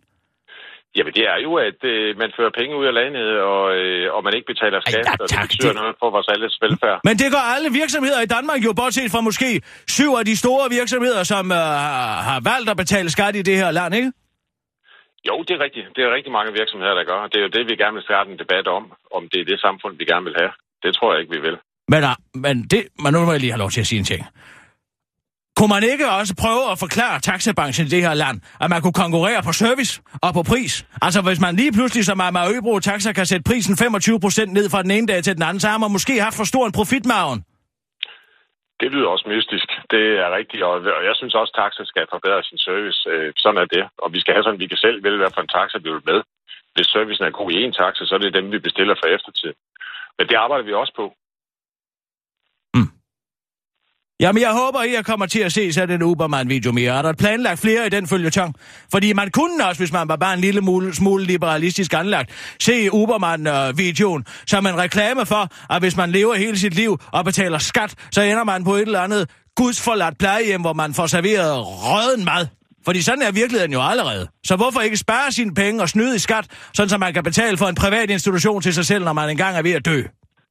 [0.97, 4.19] Jamen, det er jo, at øh, man fører penge ud af landet, og, øh, og
[4.25, 6.97] man ikke betaler skat, ja, og tak, det betyder det- noget for vores alles velfærd.
[7.07, 9.49] Men det gør alle virksomheder i Danmark jo, bortset fra måske
[9.97, 11.65] syv af de store virksomheder, som øh,
[12.27, 14.11] har- valgt at betale skat i det her land, ikke?
[15.29, 15.85] Jo, det er rigtigt.
[15.95, 17.19] Det er rigtig mange virksomheder, der gør.
[17.31, 18.83] Det er jo det, vi gerne vil starte en debat om,
[19.17, 20.51] om det er det samfund, vi gerne vil have.
[20.83, 21.57] Det tror jeg ikke, vi vil.
[21.93, 24.09] Men, uh, men, det, men nu må jeg lige have lov til at sige en
[24.13, 24.21] ting.
[25.57, 28.99] Kunne man ikke også prøve at forklare taxabranchen i det her land, at man kunne
[29.03, 29.93] konkurrere på service
[30.25, 30.73] og på pris?
[31.05, 34.83] Altså, hvis man lige pludselig som Amager Øbro Taxa kan sætte prisen 25% ned fra
[34.85, 37.39] den ene dag til den anden, så har man måske haft for stor en profitmargen.
[38.81, 39.67] Det lyder også mystisk.
[39.93, 40.75] Det er rigtigt, og
[41.09, 42.99] jeg synes også, at taxa skal forbedre sin service.
[43.13, 43.83] Øh, sådan er det.
[44.03, 45.89] Og vi skal have sådan, at vi kan selv vælge, hvad for en taxa vi
[45.93, 46.19] vil med.
[46.75, 49.53] Hvis servicen er god i en taxa, så er det dem, vi bestiller for eftertid.
[50.17, 51.05] Men det arbejder vi også på.
[54.19, 56.97] Jamen, jeg håber, at jeg kommer til at se sådan en Uberman-video mere.
[56.97, 58.55] Er der planlagt flere i den følgetong?
[58.91, 62.93] Fordi man kunne også, hvis man var bare en lille mule, smule liberalistisk anlagt, se
[62.93, 67.95] Uberman-videoen som en reklame for, at hvis man lever hele sit liv og betaler skat,
[68.11, 72.47] så ender man på et eller andet gudsforladt plejehjem, hvor man får serveret røden mad.
[72.85, 74.27] Fordi sådan er virkeligheden jo allerede.
[74.45, 77.57] Så hvorfor ikke spare sine penge og snyde i skat, sådan så man kan betale
[77.57, 79.99] for en privat institution til sig selv, når man engang er ved at dø?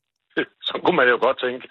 [0.69, 1.69] Så kunne man jo godt tænke.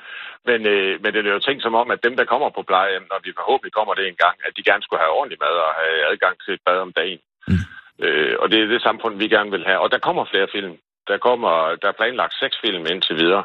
[0.49, 3.05] Men, øh, men det er jo tænkt som om, at dem, der kommer på plejehjem,
[3.11, 5.71] når vi forhåbentlig kommer det en gang, at de gerne skulle have ordentlig mad og
[5.81, 7.21] have adgang til et bad om dagen.
[7.47, 7.65] Mm.
[8.03, 9.79] Øh, og det er det samfund, vi gerne vil have.
[9.83, 10.73] Og der kommer flere film.
[11.09, 11.51] Der kommer
[11.81, 13.43] der er planlagt seks film indtil videre.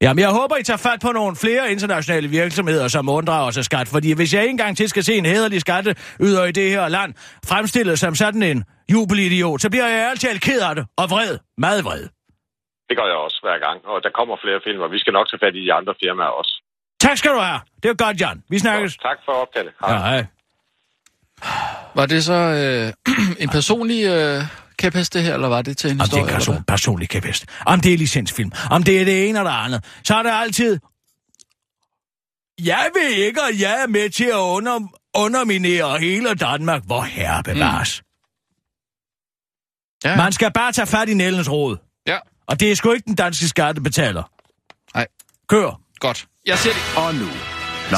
[0.00, 3.88] Jamen, jeg håber, I tager fat på nogle flere internationale virksomheder, som unddrager sig skat.
[3.88, 7.14] Fordi hvis jeg en gang til skal se en hederlig skatteyder i det her land,
[7.46, 11.38] fremstillet som sådan en jubelidiot, så bliver jeg altid ked af det og vred.
[11.58, 12.15] Meget vred.
[12.88, 13.78] Det gør jeg også hver gang.
[13.92, 16.32] Og der kommer flere film, og vi skal nok tage fat i de andre firmaer
[16.40, 16.54] også.
[17.00, 17.60] Tak skal du have.
[17.82, 18.38] Det var godt, Jan.
[18.52, 18.92] Vi snakkes.
[18.92, 19.72] Så, tak for opkaldet.
[19.80, 19.92] Hej.
[19.94, 20.22] Ja, hej.
[21.94, 24.42] Var det så øh, en personlig øh,
[24.78, 26.22] kæphest det her, eller var det til en Om det historie?
[26.22, 26.64] er eller person, hvad?
[26.64, 27.46] personlig kæphest.
[27.66, 28.52] Om det er licensfilm.
[28.70, 29.84] Om det er det ene eller det andet.
[30.04, 30.78] Så er det altid...
[32.64, 34.80] Jeg vil ikke, at jeg er med til at under,
[35.14, 38.02] underminere hele Danmark, hvor herre bevares.
[40.04, 40.14] Ja.
[40.14, 40.18] Mm.
[40.22, 41.76] Man skal bare tage fat i Nellens råd.
[42.06, 44.22] ja, Og det er sgu ikke den danske skattebetaler.
[44.94, 45.06] Nej.
[45.48, 45.80] Kør.
[46.00, 46.26] godt.
[46.46, 46.82] Jeg ser det.
[46.96, 47.26] Og nu,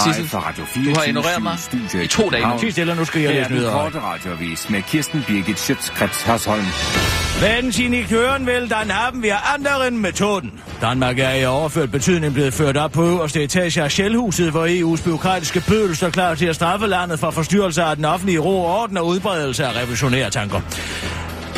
[0.04, 1.58] Sissel, live fra Radio 4 du har ignoreret mig
[2.04, 2.58] i to dage nu.
[2.58, 3.72] Sig stille, nu skal jeg er læse den nyheder.
[3.72, 6.64] korte radioavis med Kirsten Birgit Schøtzgrads Hasholm.
[7.42, 10.60] Wenn Sie nicht hören will, dann haben wir anderen Methoden.
[10.80, 15.04] Danmark er i overført betydning blevet ført op på øverste etage af Shellhuset, hvor EU's
[15.04, 18.80] byråkratiske bødel står klar til at straffe landet for forstyrrelse af den offentlige ro og
[18.80, 20.60] orden og udbredelse af revolutionære tanker.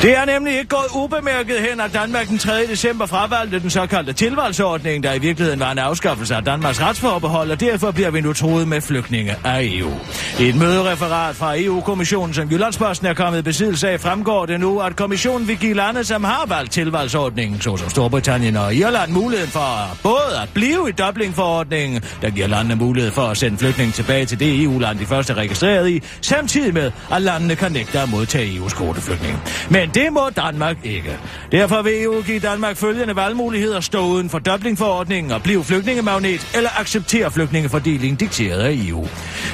[0.02, 2.66] Det er nemlig ikke gået ubemærket hen, at Danmark den 3.
[2.66, 7.60] december fravalgte den såkaldte tilvalgsordning, der i virkeligheden var en afskaffelse af Danmarks retsforbehold, og
[7.60, 9.90] derfor bliver vi nu troet med flygtninge af EU.
[10.38, 14.78] I et mødereferat fra EU-kommissionen, som Jyllandsposten er kommet i besiddelse af, fremgår det nu,
[14.80, 19.96] at kommissionen vil give lande, som har valgt tilvalgsordningen, såsom Storbritannien og Irland, muligheden for
[20.02, 24.40] både at blive i Dublin-forordningen, der giver landene mulighed for at sende flygtninge tilbage til
[24.40, 28.58] det EU-land, de først er registreret i, samtidig med, at landene kan nægte at modtage
[28.58, 29.38] EU's kvoteflygtninge.
[29.70, 31.18] Men men det må Danmark ikke.
[31.52, 33.80] Derfor vil EU give Danmark følgende valgmuligheder.
[33.80, 39.06] Stå uden for Dublin-forordningen og blive flygtningemagnet, eller acceptere flygtningefordeling dikteret af EU.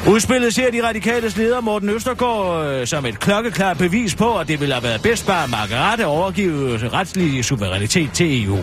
[0.08, 4.60] Udspillet ser de radikales leder Morten Østergaard øh, som et klokkeklart bevis på, at det
[4.60, 8.58] ville have været bedst bare Margrethe overgive retslig suverænitet til EU.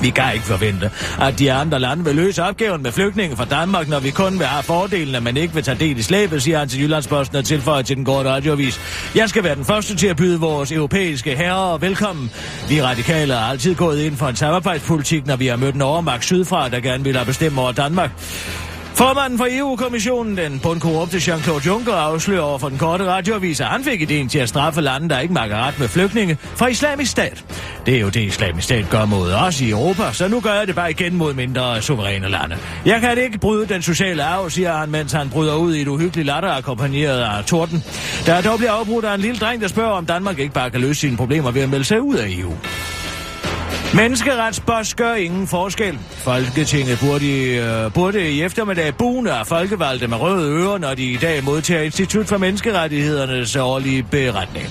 [0.00, 3.88] Vi kan ikke forvente, at de andre lande vil løse opgaven med flygtninge fra Danmark,
[3.88, 6.68] når vi kun vil have fordelene, men ikke vil tage del i slæbet, siger han
[6.68, 8.80] til Jyllandsposten og tilføjer til den korte radiovis.
[9.14, 12.30] Jeg skal være den første til at byde vores europæiske herrer velkommen.
[12.68, 16.24] Vi radikale har altid gået ind for en samarbejdspolitik, når vi har mødt en overmagt
[16.24, 18.10] sydfra, der gerne vil have bestemme over Danmark.
[18.98, 23.84] Formanden for EU-kommissionen, den bundkorrupte Jean-Claude Juncker, afslører over for den korte radioavis, at han
[23.84, 27.44] fik ideen til at straffe lande, der ikke makker ret med flygtninge fra islamisk stat.
[27.86, 30.66] Det er jo det, islamisk stat gør mod os i Europa, så nu gør jeg
[30.66, 32.56] det bare igen mod mindre suveræne lande.
[32.86, 35.88] Jeg kan ikke bryde den sociale arv, siger han, mens han bryder ud i et
[35.88, 37.84] uhyggeligt latter akkompagneret af torden.
[38.26, 40.80] Der dog bliver afbrudt af en lille dreng, der spørger, om Danmark ikke bare kan
[40.80, 42.52] løse sine problemer ved at melde sig ud af EU.
[43.94, 45.98] Menneskeretsboss gør ingen forskel.
[46.10, 51.16] Folketinget burde, øh, burde i eftermiddag bune af folkevalgte med røde ører, når de i
[51.16, 54.66] dag modtager Institut for Menneskerettighedernes årlige beretning.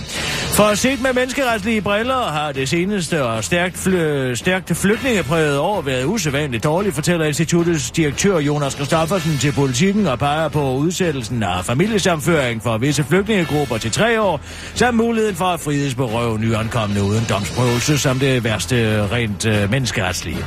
[0.57, 6.05] For set med menneskeretlige briller har det seneste og stærkt, fly, stærkt flygtningepræget år været
[6.05, 12.63] usædvanligt dårligt, fortæller instituttets direktør Jonas Christoffersen til politikken og peger på udsættelsen af familiesamføring
[12.63, 14.41] for visse flygtningegrupper til tre år,
[14.73, 20.45] samt muligheden for at frihedsberøve nyankomne uden domsprøvelse som det værste rent øh, menneskeretslige.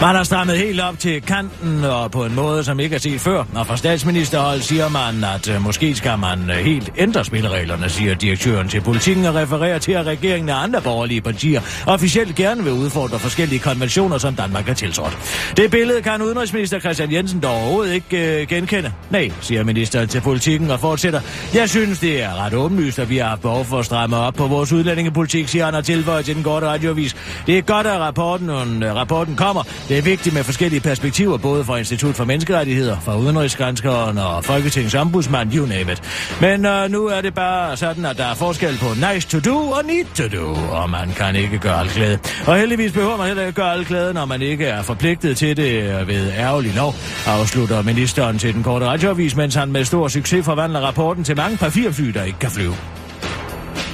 [0.00, 3.20] Man har strammet helt op til kanten og på en måde, som ikke er set
[3.20, 3.44] før.
[3.54, 8.14] Og fra statsministerhold siger man, at øh, måske skal man øh, helt ændre spillereglerne, siger
[8.14, 12.72] direktøren til politikken og refererer til, at regeringen og andre borgerlige partier officielt gerne vil
[12.72, 15.18] udfordre forskellige konventioner, som Danmark har tiltrådt.
[15.56, 18.92] Det billede kan udenrigsminister Christian Jensen dog overhovedet ikke øh, genkende.
[19.10, 21.20] Nej, siger ministeren til politikken og fortsætter.
[21.54, 24.34] Jeg synes, det er ret åbenlyst, at vi har haft behov for at stramme op
[24.34, 27.16] på vores udlændingepolitik, siger han og tilføjer til den korte radiovis.
[27.46, 28.50] Det er godt, at rapporten,
[28.82, 29.62] øh, rapporten kommer.
[29.88, 34.94] Det er vigtigt med forskellige perspektiver, både fra Institut for Menneskerettigheder, fra Udenrigsgranskeren og Folketingets
[34.94, 36.02] ombudsmand, you name it.
[36.40, 39.56] Men øh, nu er det bare sådan, at der er forskel på nice to do
[39.70, 42.18] og need to do, og man kan ikke gøre alt glæde.
[42.46, 45.56] Og heldigvis behøver man heller ikke gøre alt glæde, når man ikke er forpligtet til
[45.56, 46.94] det øh, ved ærgerlig lov,
[47.26, 51.56] afslutter ministeren til den korte radioavis, mens han med stor succes forvandler rapporten til mange
[51.56, 52.74] papirfly, der ikke kan flyve.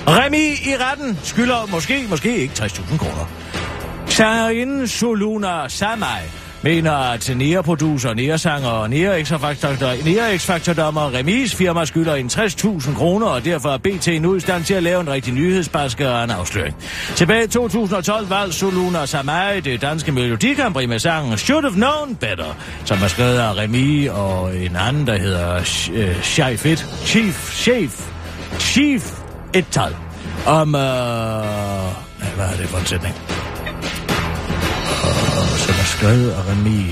[0.06, 3.30] Remi i retten skylder måske, måske ikke 60.000 kroner.
[4.06, 13.26] Sangerinde Soluna Samai mener, at Nea-producer, Nea-sanger og Nea-X-Factor-dommer Remis firma skylder en 60.000 kroner,
[13.26, 16.30] og derfor er BT nu i stand til at lave en rigtig nyhedsbasker og en
[16.30, 16.76] afsløring.
[17.16, 22.56] Tilbage i 2012 valgte Soluna Samai det danske Melodikampri med sangen Should Have Known Better,
[22.84, 25.56] som er skrevet af Remi og en anden, der hedder
[25.92, 28.08] øh, Shai Fit, Chief, Chef,
[28.58, 29.12] Chief
[29.54, 29.96] Ettal,
[30.46, 30.68] om...
[30.68, 30.80] Uh...
[32.34, 33.33] Hvad er det for en sætning?
[35.58, 36.86] Som er skrevet af Remi,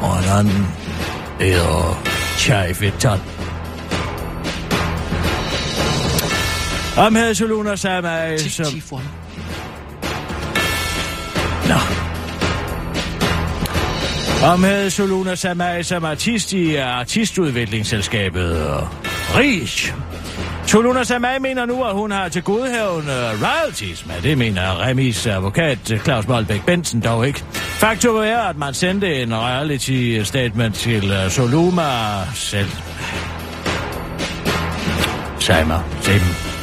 [0.00, 0.66] og en anden
[1.40, 2.02] hedder
[2.38, 3.20] Chai Fitton.
[6.96, 8.66] Om havde Soluna Samai, som...
[11.68, 11.74] Nå.
[14.46, 18.88] Om havde Soluna Samai som artist i artistudviklingsselskabet
[19.36, 19.94] Rish.
[20.66, 25.90] Soluna Samai mener nu, at hun har til godhævende royalties, men det mener Remis advokat
[25.90, 27.44] eh, Claus Målbæk Bensen dog ikke.
[27.54, 31.82] Faktum er, at man sendte en reality statement til eh, Soluma
[32.34, 32.70] selv.
[35.38, 36.55] Samer, Sim.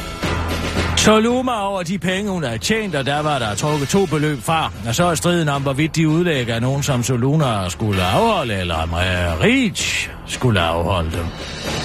[1.04, 4.72] Soluma over de penge, hun har tjent, og der var der trukket to beløb fra.
[4.88, 8.90] Og så er striden om, hvorvidt de udlægger nogen, som Soluna skulle afholde, eller om
[9.42, 11.26] Rich skulle afholde dem.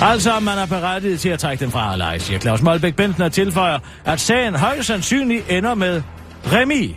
[0.01, 3.23] Altså, om man er berettiget til at trække dem fra eller siger Claus Målbæk Benten
[3.23, 6.01] og tilføjer, at sagen højst sandsynligt ender med
[6.53, 6.95] Remi.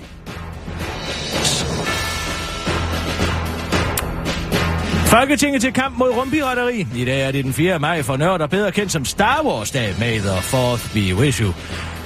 [5.06, 6.86] Folketinget til kamp mod rumpirateri.
[6.96, 7.78] I dag er det den 4.
[7.78, 9.88] maj for nørder, bedre kendt som Star Wars Day.
[10.00, 11.52] May the 4th be with you.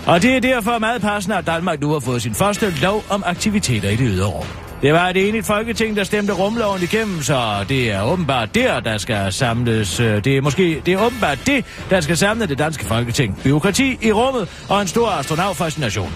[0.07, 3.23] Og det er derfor meget passende, at Danmark nu har fået sin første lov om
[3.27, 4.47] aktiviteter i det ydre rum.
[4.83, 8.99] Det var det enigt folketing, der stemte rumloven igennem, så det er åbenbart der, der
[8.99, 10.01] skal samles.
[10.01, 13.41] Øh, det er måske det er åbenbart det, der skal samle det danske folketing.
[13.43, 16.13] Byråkrati i rummet og en stor astronautfascination.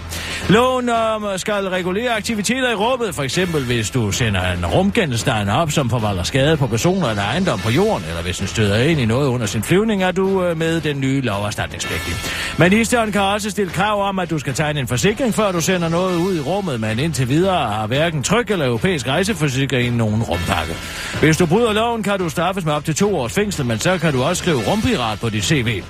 [0.49, 5.49] Loven om øh, skal regulere aktiviteter i rummet, for eksempel hvis du sender en rumgenstand
[5.49, 8.99] op, som forvalder skade på personer eller ejendom på jorden, eller hvis den støder ind
[8.99, 12.13] i noget under sin flyvning, er du øh, med den nye lov erstatningspligtig.
[12.59, 15.89] Ministeren kan også stille krav om, at du skal tegne en forsikring, før du sender
[15.89, 20.73] noget ud i rummet, men indtil videre har hverken tryk eller europæisk rejseforsikring nogen rumpakke.
[21.19, 23.97] Hvis du bryder loven, kan du straffes med op til to års fængsel, men så
[23.97, 25.83] kan du også skrive rumpirat på dit CV.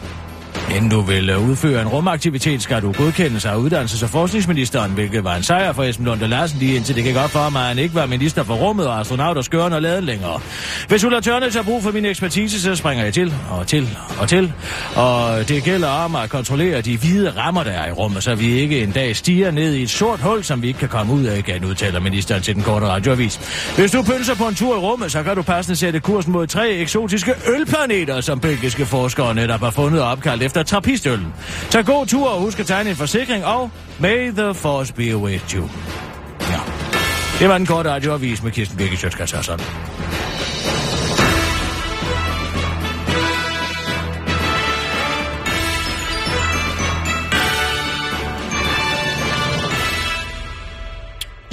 [0.76, 5.24] Inden du vil øh, udføre en rumaktivitet, skal du godkendes af uddannelses- og forskningsministeren, hvilket
[5.24, 7.68] var en sejr for Esben Lunde Larsen lige indtil det gik op for mig, at
[7.68, 10.40] han ikke var minister for rummet og astronaut og skøren og laden længere.
[10.88, 14.30] Hvis Ulla Tørnes har brug for min ekspertise, så springer jeg til og til og
[14.30, 14.54] til.
[14.96, 18.52] Og det gælder om at kontrollere de hvide rammer, der er i rummet, så vi
[18.52, 21.24] ikke en dag stiger ned i et sort hul, som vi ikke kan komme ud
[21.24, 23.40] af igen, udtaler ministeren til den korte radioavis.
[23.78, 26.48] Hvis du pynser på en tur i rummet, så kan du passende sætte kursen mod
[26.48, 31.34] tre eksotiske ølplaneter, som belgiske forskere netop har fundet og opkaldt efter trappistøllen.
[31.70, 35.56] Tag god tur og husk at tegne en forsikring, og may the force be with
[35.56, 35.70] you.
[36.42, 36.60] Ja.
[37.40, 39.66] Det var den korte radioavis med Kirsten Birke Sjøtskrets sådan.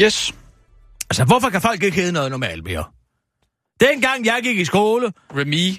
[0.00, 0.34] Yes.
[1.10, 2.84] Altså, hvorfor kan folk ikke hedde noget normalt mere?
[3.80, 5.76] Dengang jeg gik i skole, Remy.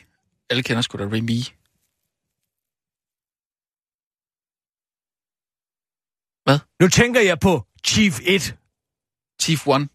[0.49, 1.58] Alle kender sgu da Remy.
[6.81, 8.55] Nu tænker jeg på Chief 1.
[9.41, 9.87] Chief One.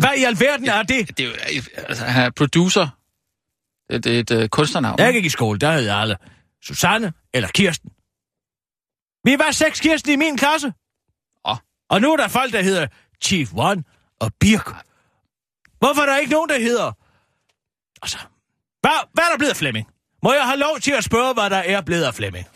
[0.00, 1.18] Hvad i alverden er det?
[1.18, 2.88] Det er jo, altså, han er producer.
[3.90, 4.98] Det, det er et uh, kunstnernavn.
[4.98, 6.16] Da jeg gik i skole, der hed alle
[6.62, 7.90] Susanne eller Kirsten.
[9.24, 10.72] Vi var seks Kirsten i min klasse.
[11.44, 11.56] Åh.
[11.90, 12.86] Og nu er der folk, der hedder
[13.22, 13.84] Chief One
[14.20, 14.66] og Birk.
[15.78, 16.92] Hvorfor er der ikke nogen, der hedder...
[18.02, 18.18] Altså,
[18.80, 19.86] hvad, hvad er der blevet af Flemming?
[20.22, 22.46] Må jeg have lov til at spørge, hvad der er blevet af Flemming?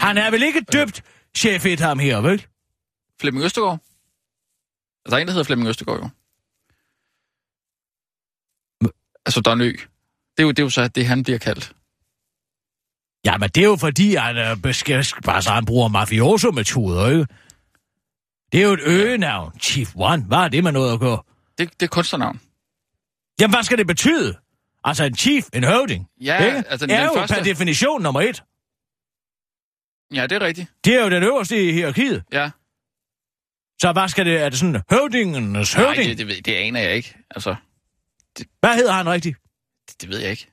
[0.00, 1.02] Han er vel ikke døbt
[1.36, 2.46] chef et ham her, vel?
[3.20, 3.78] Flemming Østergaard.
[5.04, 6.08] Altså, der er en, der hedder Flemming Østergaard, jo.
[9.26, 9.64] Altså, Don Ø.
[9.72, 9.78] Det
[10.38, 11.72] er jo, det er jo så det, han bliver kaldt.
[13.24, 17.26] Ja, men det er jo fordi, han, er besk- bare så han bruger mafioso-metoder, ikke?
[18.52, 19.60] Det er jo et øgenavn.
[19.60, 20.24] Chief One.
[20.24, 21.24] Hvad er det med noget at gå?
[21.58, 22.40] Det, det er kunstnernavn.
[23.40, 24.36] Jamen, hvad skal det betyde?
[24.84, 26.68] Altså en chief, en høvding, Ja, ikke?
[26.68, 28.42] altså, er den jo første- per definition nummer et.
[30.14, 30.72] Ja, det er rigtigt.
[30.84, 32.24] Det er jo den øverste i hierarkiet.
[32.32, 32.50] Ja.
[33.82, 34.40] Så hvad skal det?
[34.42, 36.08] Er det sådan høvdingens Nej, høvding?
[36.08, 37.16] det, det, ved- det aner jeg ikke.
[37.30, 37.56] Altså,
[38.60, 39.36] Hvad hedder han rigtigt?
[39.88, 40.50] det, det ved jeg ikke.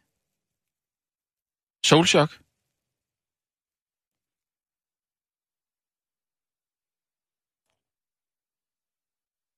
[1.86, 2.32] Soulshock.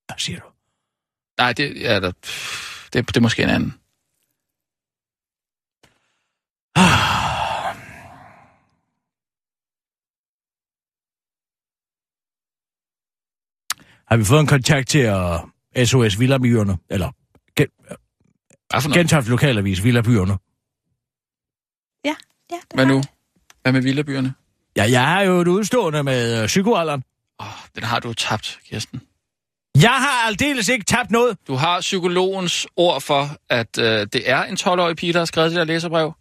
[0.06, 0.46] Hvad siger du?
[1.38, 2.10] Nej, det, ja, der,
[2.92, 3.72] det, det er måske en anden.
[14.08, 16.78] Har vi fået en kontakt til uh, SOS Villabyerne?
[16.90, 17.10] Eller
[17.56, 17.66] gen,
[18.72, 18.94] noget?
[18.94, 20.38] Gentofte Lokalavis Villabyerne?
[22.04, 22.14] Ja,
[22.50, 22.56] ja.
[22.56, 22.94] Det Hvad nu?
[22.94, 23.04] jeg.
[23.62, 24.34] Hvad med Villabyerne?
[24.76, 27.02] Ja, jeg har jo et udstående med uh, psykoalderen.
[27.40, 29.00] Åh, den har du tabt, Kirsten.
[29.82, 31.38] Jeg har aldeles ikke tabt noget.
[31.48, 35.50] Du har psykologens ord for, at øh, det er en 12-årig pige, der har skrevet
[35.50, 36.12] det der læserbrev.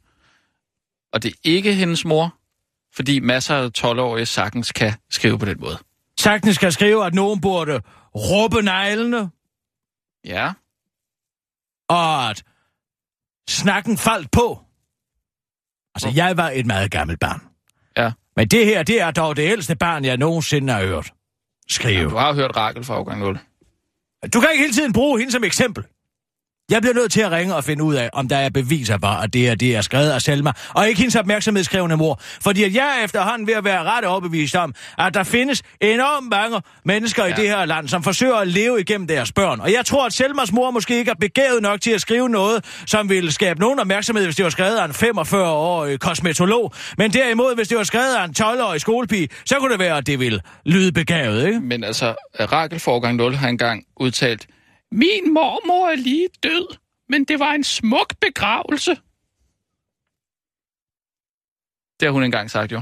[1.13, 2.35] Og det er ikke hendes mor,
[2.95, 5.77] fordi masser af 12-årige sagtens kan skrive på den måde.
[6.25, 7.81] Sagtens skal skrive, at nogen burde
[8.15, 9.29] råbe neglene,
[10.25, 10.53] Ja,
[11.89, 12.43] og at
[13.49, 14.59] snakken faldt på.
[15.95, 17.41] Altså, jeg var et meget gammelt barn.
[17.97, 18.11] Ja.
[18.35, 21.13] Men det her, det er dog det ældste barn, jeg nogensinde har hørt
[21.69, 22.09] skrive.
[22.09, 23.39] du har hørt Rakel fra afgang 0.
[24.33, 25.83] Du kan ikke hele tiden bruge hende som eksempel.
[26.71, 29.07] Jeg bliver nødt til at ringe og finde ud af, om der er beviser for,
[29.07, 32.19] at det er det, er skrevet af Selma, og ikke hendes opmærksomhedskrævende mor.
[32.41, 36.29] Fordi at jeg er efterhånden ved at være ret overbevist om, at der findes enormt
[36.29, 37.33] mange mennesker ja.
[37.33, 39.59] i det her land, som forsøger at leve igennem deres børn.
[39.59, 42.65] Og jeg tror, at Selmas mor måske ikke er begavet nok til at skrive noget,
[42.87, 46.73] som ville skabe nogen opmærksomhed, hvis det var skrevet af en 45-årig kosmetolog.
[46.97, 50.07] Men derimod, hvis det var skrevet af en 12-årig skolepige, så kunne det være, at
[50.07, 51.59] det ville lyde begavet, ikke?
[51.59, 54.47] Men altså, Rakel fra afgang 0 har engang udtalt,
[54.91, 56.77] Min mormor er lige død,
[57.09, 58.91] men det var en smuk begravelse.
[61.99, 62.81] Det har hun engang sagt, jo.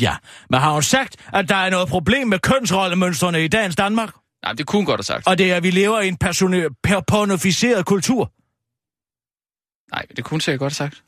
[0.00, 0.16] Ja,
[0.50, 4.10] men har hun sagt, at der er noget problem med kønsrollemønstrene i dagens Danmark?
[4.42, 5.26] Nej, det kunne hun godt have sagt.
[5.26, 8.32] Og det er, at vi lever i en personi- per- pornificeret kultur.
[9.94, 11.04] Nej, det kunne hun sikkert godt have sagt.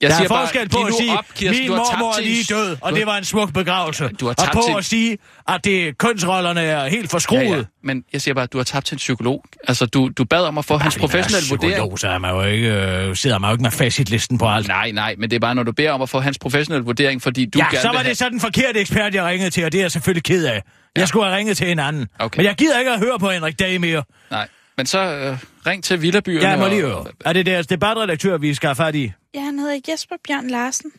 [0.00, 2.22] Jeg Der er siger bare, forskel på giv at sige, op, Kirsten, min mormor er
[2.22, 4.08] lige død, og det var en smuk begravelse.
[4.20, 5.18] Du har og tabt på til- at sige,
[5.48, 7.42] at det, kønsrollerne er helt forskruet.
[7.42, 7.62] Ja, ja.
[7.84, 9.44] Men jeg siger bare, at du har tabt til en psykolog.
[9.68, 11.74] Altså, du, du bad om at få hans er professionelle vurdering.
[11.74, 12.68] psykolog, Så er man jo ikke,
[13.08, 14.68] øh, sidder man jo ikke med facitlisten på alt.
[14.68, 17.22] Nej, nej, men det er bare, når du beder om at få hans professionelle vurdering,
[17.22, 18.08] fordi du ja, gerne så var have...
[18.08, 20.62] det så den forkerte ekspert, jeg ringede til, og det er jeg selvfølgelig ked af.
[20.96, 22.06] Jeg skulle have ringet til en anden.
[22.18, 22.38] Okay.
[22.38, 24.02] Men jeg gider ikke at høre på Henrik Dag mere.
[24.30, 26.48] Nej, men så øh, ring til Villabyerne.
[26.48, 27.04] Jeg må og- lige høre.
[27.24, 29.12] Er det deres debatredaktør, vi skal have fat i?
[29.34, 30.92] Ja, han hedder Jesper Bjørn Larsen.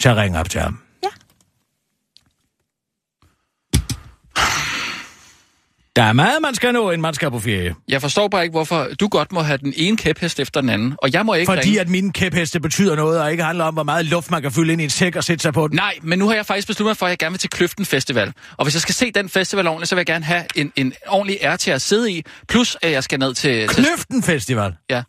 [0.00, 0.78] Så ring op til ham.
[1.02, 1.08] Ja.
[5.96, 7.74] Der er meget, man skal nå, inden man skal på ferie.
[7.88, 10.94] Jeg forstår bare ikke, hvorfor du godt må have den ene kæphest efter den anden,
[10.98, 11.80] og jeg må ikke Fordi ringe.
[11.80, 14.72] at mine kæpheste betyder noget, og ikke handler om, hvor meget luft man kan fylde
[14.72, 15.76] ind i en sæk og sætte sig på den.
[15.76, 17.84] Nej, men nu har jeg faktisk besluttet mig for, at jeg gerne vil til Kløften
[17.84, 18.32] Festival.
[18.56, 20.92] Og hvis jeg skal se den festival ordentligt, så vil jeg gerne have en, en
[21.06, 22.22] ordentlig ære til at sidde i.
[22.48, 23.68] Plus, at jeg skal ned til...
[23.68, 24.76] til Kløften Festival.
[24.90, 25.02] Ja.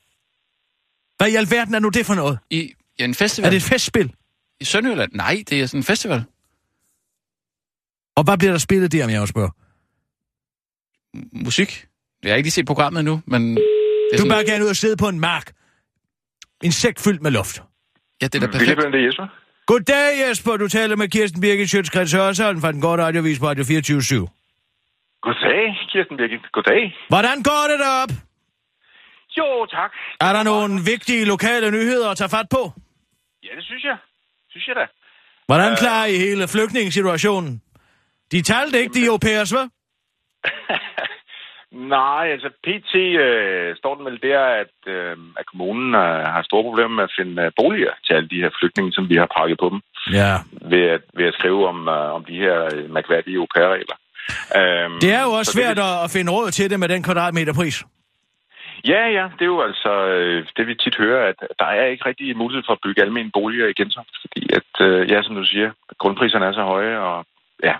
[1.18, 2.40] Hvad i alverden er nu det for noget?
[2.50, 3.46] I, ja, en festival.
[3.48, 4.14] Er det et festspil?
[4.60, 5.12] I Sønderjylland?
[5.14, 6.24] Nej, det er sådan en festival.
[8.16, 9.52] Og hvad bliver der spillet der, om jeg må spørge?
[11.46, 11.86] Musik.
[12.24, 13.42] Jeg har ikke lige set programmet endnu, men...
[13.56, 13.64] Det
[14.14, 15.52] er Du sådan, bare gerne ud og sidde på en mark.
[16.64, 17.62] En sæk fyldt med luft.
[18.22, 18.78] ja, det er da Vil perfekt.
[18.94, 19.28] det er Jesper?
[19.66, 20.58] Goddag, Jesper.
[20.58, 24.28] Du taler med Kirsten Birgit Sjøtskreds Hørsholm fra den korte radiovis på Radio 24
[25.22, 26.52] Goddag, Kirsten Birgit.
[26.54, 26.96] Goddag.
[27.10, 28.12] Hvordan går det derop?
[29.38, 29.92] Jo, tak.
[30.22, 32.72] Er der nogle vigtige lokale nyheder at tage fat på?
[33.44, 33.98] Ja, det synes jeg.
[34.50, 34.86] Synes jeg da.
[35.46, 37.62] Hvordan klarer I hele flygtningssituationen?
[38.32, 39.68] De talte ikke, de au pairs, hva'?
[41.96, 46.64] Nej, altså PT øh, står den vel der, at, øh, at kommunen øh, har store
[46.64, 49.58] problemer med at finde øh, boliger til alle de her flygtninge, som vi har pakket
[49.64, 49.80] på dem,
[50.20, 50.34] Ja.
[50.74, 53.98] ved at, ved at skrive om, øh, om de her øh, mærkværdige au pair-regler.
[54.60, 56.90] Øhm, Det er jo også så det- svært at at finde råd til det med
[56.90, 57.84] den kvadratmeterpris.
[58.86, 62.06] Ja, ja, det er jo altså øh, det, vi tit hører, at der er ikke
[62.06, 65.46] rigtig mulighed for at bygge almindelige boliger i Gentofte, fordi at, øh, ja, som du
[65.46, 67.26] siger, grundpriserne er så høje, og
[67.64, 67.76] ja,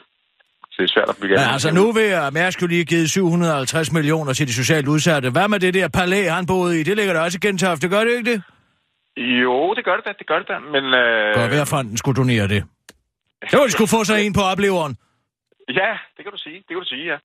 [0.78, 3.92] det er svært at bygge Men altså nu vil jeg, Mærsk jo lige givet 750
[3.92, 5.30] millioner til de socialt udsatte.
[5.30, 6.84] Hvad med det der palæ, han boede i?
[6.84, 8.42] Det ligger der også i Gentofte, gør det ikke det?
[9.18, 10.84] Jo, det gør det da, det gør det da, men...
[10.94, 12.64] Øh, Godt være fonden skulle donere det.
[13.54, 14.98] Var de skulle få sig en på opleveren.
[15.70, 17.18] Ja, det kan du sige, det kan du sige, ja.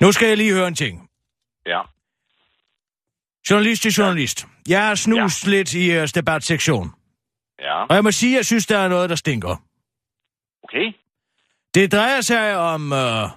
[0.00, 1.10] Nu skal jeg lige høre en ting.
[1.66, 1.80] Ja,
[3.50, 4.46] Journalist til journalist.
[4.68, 5.50] Jeg har snust ja.
[5.50, 6.90] lidt i jeres debatsektion.
[7.60, 9.56] ja, Og jeg må sige, at jeg synes, der er noget, der stinker.
[10.64, 10.92] okay.
[11.74, 13.28] Det drejer sig om øh,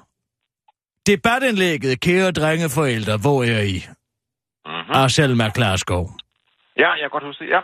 [1.07, 3.85] debatindlægget Kære drengeforældre, hvor er I?
[4.65, 4.93] Mm-hmm.
[4.95, 6.11] Af Selma Klarskov.
[6.77, 7.59] Ja, jeg kan godt huske det, ja.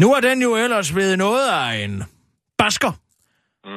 [0.00, 2.02] Nu er den jo ellers blevet noget af en
[2.58, 2.92] basker.
[3.64, 3.72] Mm,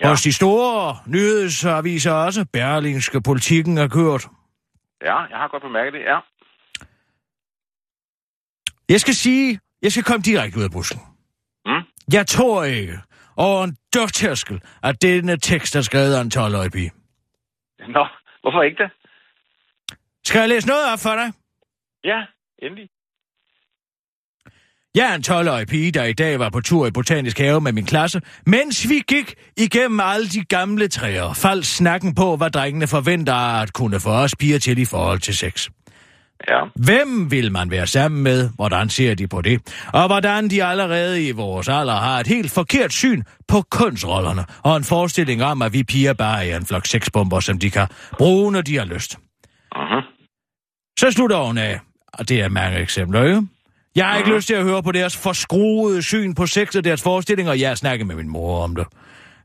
[0.00, 0.06] Ja.
[0.06, 2.46] ja, Hos de store nyhedsaviser også.
[2.52, 4.26] Berlingske politikken er kørt.
[5.02, 6.18] ja, jeg har godt bemærket det, ja.
[8.88, 11.00] Jeg skal sige, jeg skal komme direkte ud af busken.
[11.66, 11.82] Mm.
[12.12, 12.98] Jeg tror ikke,
[13.36, 16.92] over en dørtærskel, at denne tekst er skrevet af en 12-årig pige.
[17.78, 18.06] Nå,
[18.40, 18.90] hvorfor ikke det?
[20.24, 21.32] Skal jeg læse noget op for dig?
[22.04, 22.20] Ja,
[22.62, 22.88] endelig.
[24.94, 27.72] Jeg er en 12-årig pige, der i dag var på tur i Botanisk Have med
[27.72, 32.86] min klasse, mens vi gik igennem alle de gamle træer, faldt snakken på, hvad drengene
[32.86, 35.68] forventer at kunne få os piger til i forhold til sex.
[36.48, 38.50] Ja, Hvem vil man være sammen med?
[38.54, 39.60] Hvordan ser de på det?
[39.92, 44.76] Og hvordan de allerede i vores alder har et helt forkert syn på kønsrollerne, og
[44.76, 47.86] en forestilling om, at vi piger bare er en flok sexbomber, som de kan
[48.18, 49.18] bruge, når de har lyst.
[49.76, 50.02] mm-hmm.
[50.98, 51.80] Så slutter hun af,
[52.12, 53.42] og det er mange eksempler, ikke?
[53.96, 57.02] Jeg har ikke lyst til at høre på deres forskruede syn på sex og deres
[57.02, 58.86] forestillinger, jeg har snakket med min mor om det.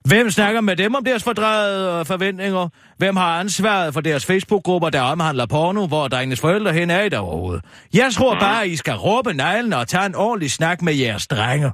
[0.07, 2.69] Hvem snakker med dem om deres fordrejede øh, forventninger?
[2.97, 7.09] Hvem har ansvaret for deres Facebook-grupper, der omhandler porno, hvor drengenes forældre hen er i
[7.09, 7.65] der overhovedet?
[7.93, 11.71] Jeg tror bare, I skal råbe neglen og tage en ordentlig snak med jeres drenge.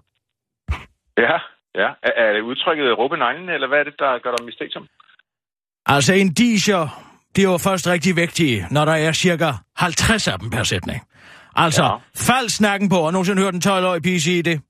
[1.17, 1.38] ja,
[1.76, 1.89] ja.
[2.03, 4.88] Er, er det udtrykket råbe neglen, eller hvad er det, der gør dig mistænksom?
[5.86, 6.84] Altså, indicier
[7.34, 11.01] bliver jo først rigtig vigtige, når der er cirka 50 af dem per sætning.
[11.55, 11.84] Altså.
[11.84, 11.95] Ja.
[12.15, 14.61] fald snakken på, og nogensinde hørt en 12-årig pige sige det.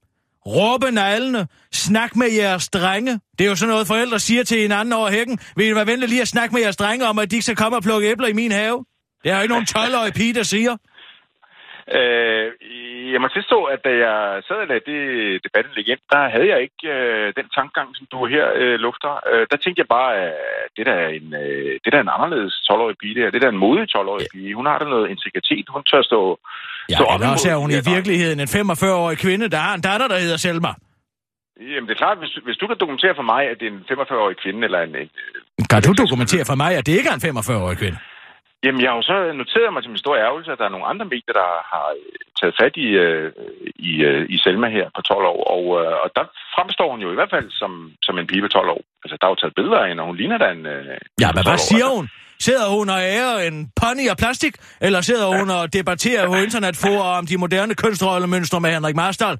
[0.47, 1.47] Råbe neglene.
[1.71, 3.13] Snak med jeres drenge.
[3.37, 5.39] Det er jo sådan noget, forældre siger til hinanden over hækken.
[5.57, 7.61] Vil I være venlige lige at snakke med jeres drenge om, at de ikke skal
[7.63, 8.85] komme og plukke æbler i min have?
[9.23, 10.73] Det er jo ikke nogen 12-årig pige, der siger.
[11.97, 12.47] Øh,
[13.13, 15.01] jeg må tilstå, at da jeg sad og lagde det
[15.43, 19.13] debatindlæg ind, der havde jeg ikke øh, den tankegang, som du her øh, lufter.
[19.31, 20.33] Øh, der tænkte jeg bare, at
[20.77, 23.31] det der er en, øh, det der er en anderledes 12-årig pige, det, her.
[23.31, 24.55] det der er en modig 12-årig pige.
[24.59, 25.65] Hun har da noget integritet.
[25.69, 26.39] Hun tør stå,
[26.89, 30.07] Ja, op eller også er hun i virkeligheden en 45-årig kvinde, der har en datter,
[30.07, 30.71] der hedder Selma.
[31.71, 33.85] Jamen, det er klart, hvis, hvis du kan dokumentere for mig, at det er en
[33.91, 34.95] 45-årig kvinde, eller en...
[34.95, 35.09] en
[35.69, 37.97] Kan du dokumentere for mig, at det ikke er en 45-årig kvinde?
[38.65, 40.89] jamen, jeg har jo så noteret mig til min store ærgelse, at der er nogle
[40.91, 43.31] andre medier, der har øh, taget fat i, øh,
[43.89, 46.25] i, øh, i Selma her på 12 år, og, øh, og der
[46.55, 47.71] fremstår hun jo i hvert fald som,
[48.05, 48.81] som en pige på 12 år.
[49.03, 50.65] Altså, der er jo taget billeder af hende, og hun ligner da en...
[50.75, 50.83] Øh,
[51.23, 51.69] Ja, men hvad 12 år.
[51.71, 52.05] siger hun?
[52.39, 54.53] Sidder hun og ærer en pony af plastik?
[54.81, 59.37] Eller sidder hun og debatterer på internetforer om de moderne kønsrollemønstre med Henrik Marstal?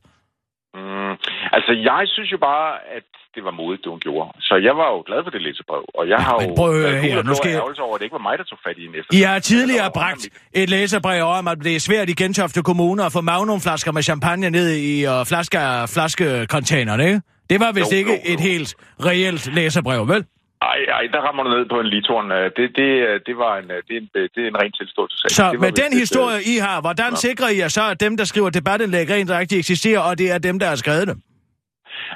[0.73, 1.11] Mm,
[1.55, 2.67] altså, jeg synes jo bare,
[2.97, 3.03] at
[3.35, 4.29] det var modigt, det hun gjorde.
[4.39, 5.83] Så jeg var jo glad for det læsebrev.
[5.99, 8.17] Og jeg har men jo prøv høre været her, nu skal over, at det ikke
[8.19, 9.17] var mig, der tog fat i hende efter.
[9.17, 10.23] I har tidligere bragt
[10.53, 14.49] et læserbrev om, at det er svært i Gentofte Kommune at få magnumflasker med champagne
[14.49, 15.57] ned i uh, flaske,
[15.95, 17.21] flaskecontainerne, ikke?
[17.49, 18.33] Det var vist Jo, ikke jo, jo.
[18.33, 18.75] et helt
[19.05, 20.25] reelt læserbrev, vel?
[20.73, 22.31] Ej, ej, der rammer du ned på en litorn.
[22.31, 24.71] Øh, Det, det, øh, det, var en, øh, det, er en, det er en ren
[24.71, 25.29] tilståelsessag.
[25.39, 27.23] Så det med den et, historie, I har, hvordan Nå.
[27.25, 30.37] sikrer I jer så, at dem, der skriver debatindlæg rent rigtig eksisterer, og det er
[30.37, 31.19] dem, der har skrevet dem?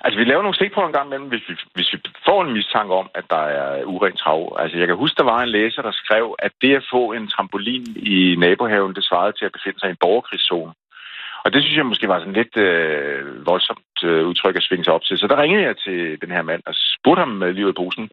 [0.04, 1.98] Altså, vi laver nogle stikprøver en gang imellem, hvis vi, hvis vi
[2.28, 4.42] får en mistanke om, at der er urent trav.
[4.62, 7.28] Altså, jeg kan huske, der var en læser, der skrev, at det at få en
[7.28, 7.86] trampolin
[8.16, 10.74] i nabohaven, det svarede til at befinde sig i en borgerkrigszone.
[11.44, 14.94] Og det synes jeg måske var sådan lidt øh, voldsomt øh, udtryk at svinge sig
[14.94, 15.18] op til.
[15.18, 18.10] Så der ringede jeg til den her mand og spurgte ham med livet i posen.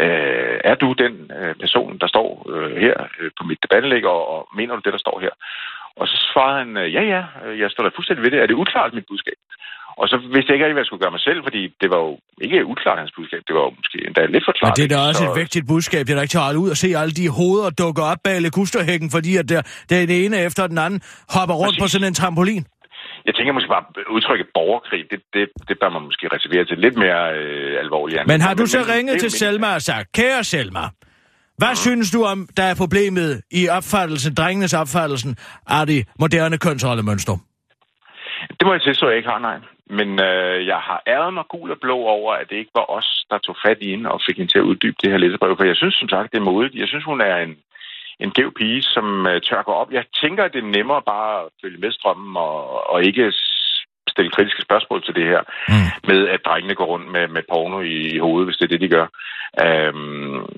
[0.00, 4.28] Øh, er du den øh, person, der står øh, her øh, på mit debattelæg, og,
[4.34, 5.34] og mener du det, der står her?
[6.00, 8.38] Og så svarede han, øh, ja, ja, øh, jeg står da fuldstændig ved det.
[8.42, 9.38] Er det uklart, mit budskab?
[10.00, 12.00] Og så vidste jeg ikke rigtig, hvad jeg skulle gøre mig selv, fordi det var
[12.06, 12.12] jo
[12.46, 13.40] ikke uklart, hans budskab.
[13.48, 15.64] Det var jo måske endda lidt for Men det er da også Så- et vigtigt
[15.72, 16.02] budskab.
[16.06, 19.08] Det er da ikke til ud og se alle de hoveder dukke op bag lekusterhækken,
[19.16, 21.00] fordi at der, den ene efter den anden
[21.34, 21.92] hopper rundt på Præcis.
[21.94, 22.64] sådan en trampolin.
[23.28, 23.84] Jeg tænker måske bare,
[24.16, 28.26] udtrykket borgerkrig, det, det, det bør man måske reservere til lidt mere øh, alvorligt.
[28.32, 30.84] Men har du så ringet til Selma og sagt, kære Selma,
[31.60, 33.30] hvad synes du om, der er problemet
[33.60, 35.32] i opfattelsen, drengenes opfattelsen
[35.66, 37.36] af det moderne kønsrollemønster?
[38.56, 39.58] Det må jeg tilstå, at jeg ikke har, nej.
[39.98, 43.08] Men øh, jeg har æret mig gul og blå over, at det ikke var os,
[43.30, 45.56] der tog fat i hende og fik hende til at uddybe det her læsebrev.
[45.56, 46.74] For jeg synes som sagt, det er modigt.
[46.74, 47.54] Jeg synes, hun er en,
[48.20, 49.92] en gæv pige, som øh, tør gå op.
[49.92, 53.32] Jeg tænker, at det er nemmere bare at følge med strømmen og, og ikke
[54.14, 55.40] stille kritiske spørgsmål til det her,
[55.72, 55.88] Mm.
[56.10, 58.80] med at drengene går rundt med, med porno i, i hovedet, hvis det er det,
[58.86, 59.06] de gør.
[59.64, 59.96] Øhm,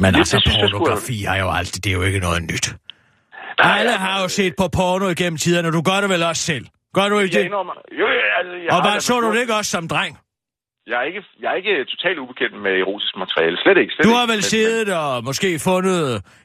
[0.02, 2.20] Men det- altså, det synes jeg er- pornografi er jo altid, det er jo ikke
[2.28, 2.66] noget nyt.
[3.62, 6.42] Nej, Alle altså, har jo set på porno igennem tiderne, du gør det vel også
[6.42, 6.66] selv?
[6.96, 7.46] Gør du ikke Jeg det?
[7.48, 8.06] indrømmer, jo,
[8.38, 10.18] altså, jeg Og hvad så du det ikke også som dreng?
[10.90, 13.56] Jeg er ikke, jeg er ikke totalt ubekendt med erotisk materiale.
[13.62, 13.92] Slet ikke.
[13.94, 14.18] Slet Du ikke.
[14.20, 16.02] har vel Men- siddet og måske fundet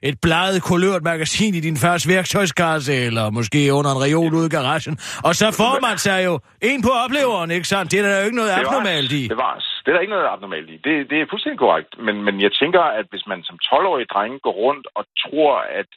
[0.09, 4.53] et bladet kulørt magasin i din første værktøjskasse, eller måske under en reol ude i
[4.57, 4.95] garagen.
[5.27, 6.33] Og så får man sig jo
[6.71, 7.87] en på opleveren, ikke sandt?
[7.91, 9.23] Det er der jo ikke noget Det var- abnormalt i.
[9.33, 10.77] Det var Det er der ikke noget abnormalt i.
[10.87, 11.91] Det, det er fuldstændig korrekt.
[12.05, 15.89] Men, men jeg tænker, at hvis man som 12-årig dreng går rundt og tror, at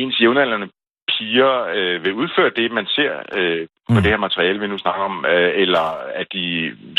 [0.00, 0.68] ens jævnaldrende
[1.18, 4.02] piger øh, vil udføre det, man ser øh, på Mm.
[4.02, 5.84] det her materiale, vi nu snakker om, øh, eller
[6.20, 6.44] at de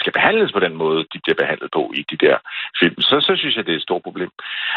[0.02, 2.38] skal behandles på den måde, de bliver behandlet på i de der
[2.80, 4.30] film, så, så synes jeg, det er et stort problem.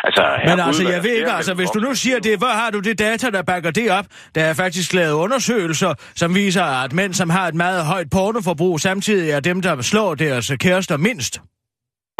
[0.04, 2.80] Altså, Men altså, jeg ved ikke, altså, hvis du nu siger det, hvor har du
[2.80, 4.06] det data, der bakker det op?
[4.34, 8.80] Der er faktisk lavet undersøgelser, som viser, at mænd, som har et meget højt pornoforbrug,
[8.80, 11.34] samtidig er dem, der slår deres kærester mindst.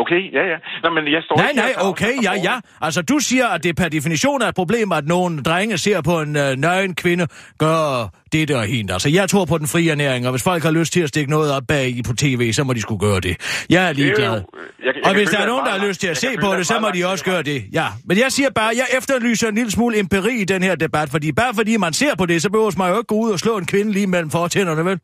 [0.02, 0.56] Okay, ja, ja.
[0.82, 2.56] Nå, men jeg står Nej, ikke her nej, og okay, ja, ja.
[2.80, 6.20] Altså, du siger, at det per definition er et problem, at nogle drenge ser på
[6.20, 7.26] en øh, nøgen kvinde
[7.58, 8.92] gøre det og hende.
[8.92, 11.30] Altså, jeg tror på den frie ernæring, og hvis folk har lyst til at stikke
[11.30, 13.34] noget op bag i på tv, så må de skulle gøre det.
[13.70, 14.30] Jeg er er jo- ligeglad.
[14.30, 14.42] jeg-
[14.84, 16.66] jeg Og hvis der er nogen, der har lyst til at se Jeg på det,
[16.66, 17.64] så må de også gøre det.
[17.72, 21.08] Ja, men jeg siger bare, jeg efterlyser en lille smule empiri i den her debat,
[21.10, 23.38] fordi bare fordi man ser på det, så behøver man jo ikke gå ud og
[23.38, 24.98] slå en kvinde lige mellem fortænderne, vel?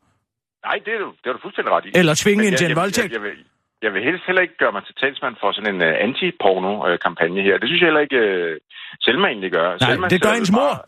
[0.65, 1.89] Nej, det er du, det er du fuldstændig ret i.
[1.99, 3.05] Eller tvinge hende jeg- til en jeg- voldtægt.
[3.05, 3.58] Jeg, jeg, vil, jeg
[3.93, 7.55] vil helst heller ikke gøre mig til talsmand for sådan en uh, anti-porno-kampagne her.
[7.61, 8.57] Det synes jeg heller ikke uh,
[9.05, 9.67] Selma egentlig gør.
[9.69, 10.71] Nej, Selma det gør hendes mor.
[10.73, 10.85] bare-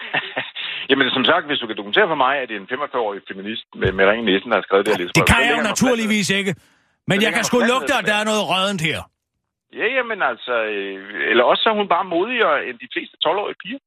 [0.90, 3.64] Jamen, som sagt, hvis du kan dokumentere for mig, at det er en 45-årig feminist
[3.80, 6.52] med, med ringen næsen, der har skrevet det her Det kan jeg jo naturligvis ikke.
[7.08, 9.00] Men Så jeg kan sgu lugte, at der er noget rødent her.
[9.80, 13.58] Ja, jamen altså, øh, eller også så er hun bare modigere end de fleste 12-årige
[13.62, 13.78] piger.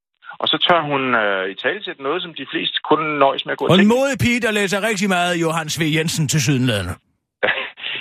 [0.41, 3.57] Og så tør hun øh, i tale noget, som de fleste kun nøjes med at
[3.57, 5.83] gå og Og en modig pige, der læser rigtig meget Johannes V.
[5.97, 6.93] Jensen til sydenladende.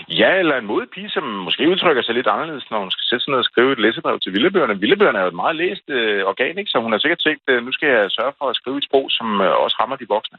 [0.08, 3.24] Ja, eller en modig pige, som måske udtrykker sig lidt anderledes, når hun skal sætte
[3.24, 4.80] sig ned og skrive et læsebrev til Villebøgerne.
[4.80, 6.70] Villebøgerne er jo et meget læst øh, organ, ikke?
[6.70, 9.06] så hun har sikkert tænkt, øh, nu skal jeg sørge for at skrive et sprog,
[9.10, 10.38] som øh, også rammer de voksne.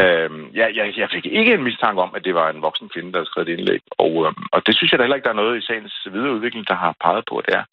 [0.00, 3.12] Øh, jeg, jeg, jeg fik ikke en mistanke om, at det var en voksen kvinde,
[3.12, 5.34] der havde skrevet et indlæg, og, øh, og det synes jeg da heller ikke, der
[5.34, 7.64] er noget i sagens videre udvikling, der har peget på, at det er.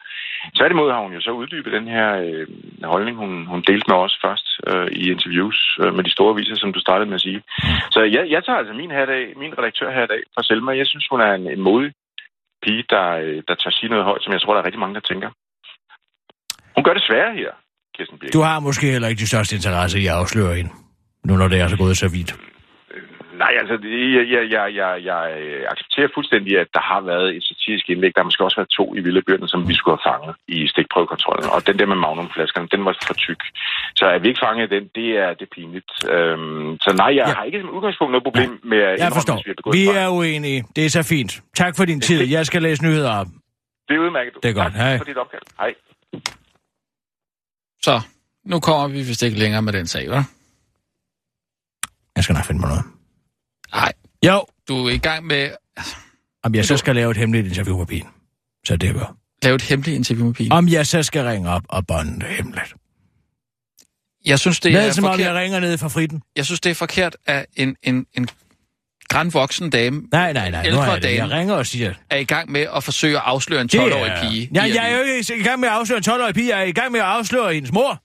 [0.56, 2.46] Tværtimod har hun jo så uddybet den her øh,
[2.84, 6.56] holdning, hun, hun delte med os først øh, i interviews øh, med de store aviser,
[6.56, 7.42] som du startede med at sige.
[7.90, 10.76] Så jeg, jeg tager altså min, hat min redaktør her i dag fra Selma.
[10.76, 11.92] Jeg synes, hun er en, en modig
[12.62, 14.94] pige, der, øh, der tør sige noget højt, som jeg tror, der er rigtig mange,
[14.94, 15.30] der tænker.
[16.74, 17.50] Hun gør det sværere her,
[17.94, 18.32] Kirsten Birk.
[18.32, 20.70] Du har måske heller ikke de største interesse i at afsløre hende,
[21.24, 22.30] nu når det er så gået så vidt.
[23.42, 23.74] Nej, altså,
[24.16, 28.10] jeg, jeg, jeg, jeg, jeg øh, accepterer fuldstændig, at der har været et satirisk indlæg.
[28.14, 31.46] Der har måske også været to i Villebjørnen, som vi skulle have fanget i stikprøvekontrollen.
[31.54, 33.42] Og den der med magnumflaskerne, den var for tyk.
[33.98, 35.90] Så at vi ikke fangede den, det er, det er pinligt.
[36.14, 37.28] Øhm, så nej, jeg Ja.
[37.28, 37.34] ja.
[37.38, 39.34] har ikke som udgangspunkt noget problem med at Jeg forstår.
[39.34, 40.60] hvis vi har Vi er uenige.
[40.76, 41.32] Det er så fint.
[41.62, 42.20] Tak for din tid.
[42.36, 43.26] Jeg skal læse nyheder op.
[43.88, 44.32] Det er udmærket.
[44.42, 44.72] Det er godt.
[44.72, 44.98] Tak Hej.
[44.98, 45.42] for dit opkald.
[45.62, 45.72] Hej.
[47.86, 47.94] Så,
[48.44, 50.24] nu kommer vi vist ikke længere med den sag, hva'?
[52.16, 52.84] Jeg skal nok finde mig noget.
[53.74, 53.92] Nej,
[54.24, 55.56] Jo, du er i gang med at
[56.42, 58.08] om jeg så skal lave et hemmeligt interview med pigen.
[58.66, 59.16] Så det gør.
[59.42, 60.52] lave et hemmeligt interview med pigen.
[60.52, 62.74] Om jeg så skal ringe op og bånde det hemmeligt.
[64.26, 65.26] Jeg synes, det Lad er som om forkert.
[65.26, 66.22] jeg ringer ned fra fritten.
[66.36, 68.28] Jeg synes, det er forkert, at en, en, en
[69.08, 70.64] grænvoksen dame, Nej, nej, nej.
[70.66, 71.08] Ældre er det.
[71.14, 71.32] Jeg dame.
[71.38, 71.94] ringer og siger...
[72.10, 74.50] er i gang med at forsøge at afsløre en Det 12-årig er- pige.
[74.54, 76.48] Ja, jeg er jo ikke i gang med at afsløre en 12-årig pige.
[76.48, 78.02] Jeg er i gang med at afsløre hendes mor.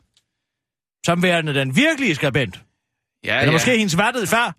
[1.05, 2.59] Som værende den virkelige skribent.
[3.23, 3.51] Ja, Eller ja.
[3.51, 4.55] måske hendes vattede far.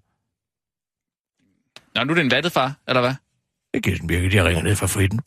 [1.96, 3.10] Nå, nu er det en vattet far, eller hvad?
[3.74, 5.20] Det er Kirsten Birgit, jeg ringer ned fra fritten.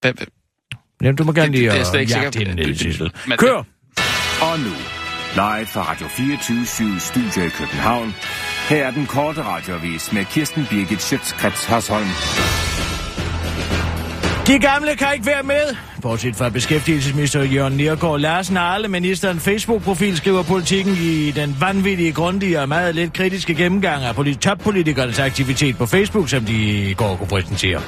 [0.00, 0.26] Hvad-
[1.02, 3.10] Jamen, du må gerne Det- lige det er slet ikke jagte hende ned, Sissel.
[3.38, 3.56] Kør!
[4.42, 4.74] Og nu,
[5.34, 8.14] live fra Radio 24 Studio i København.
[8.68, 12.08] Her er den korte radiovis med Kirsten Birgit Schøtzgrads Hasholm.
[14.46, 15.76] De gamle kan ikke være med.
[16.02, 22.12] Bortset fra beskæftigelsesminister Jørgen Niergaard Larsen har alle ministeren Facebook-profil skriver politikken i den vanvittige,
[22.12, 26.94] grundige og meget lidt kritiske gennemgang af polit- toppolitikernes aktivitet på Facebook, som de i
[26.94, 27.80] går kunne præsentere.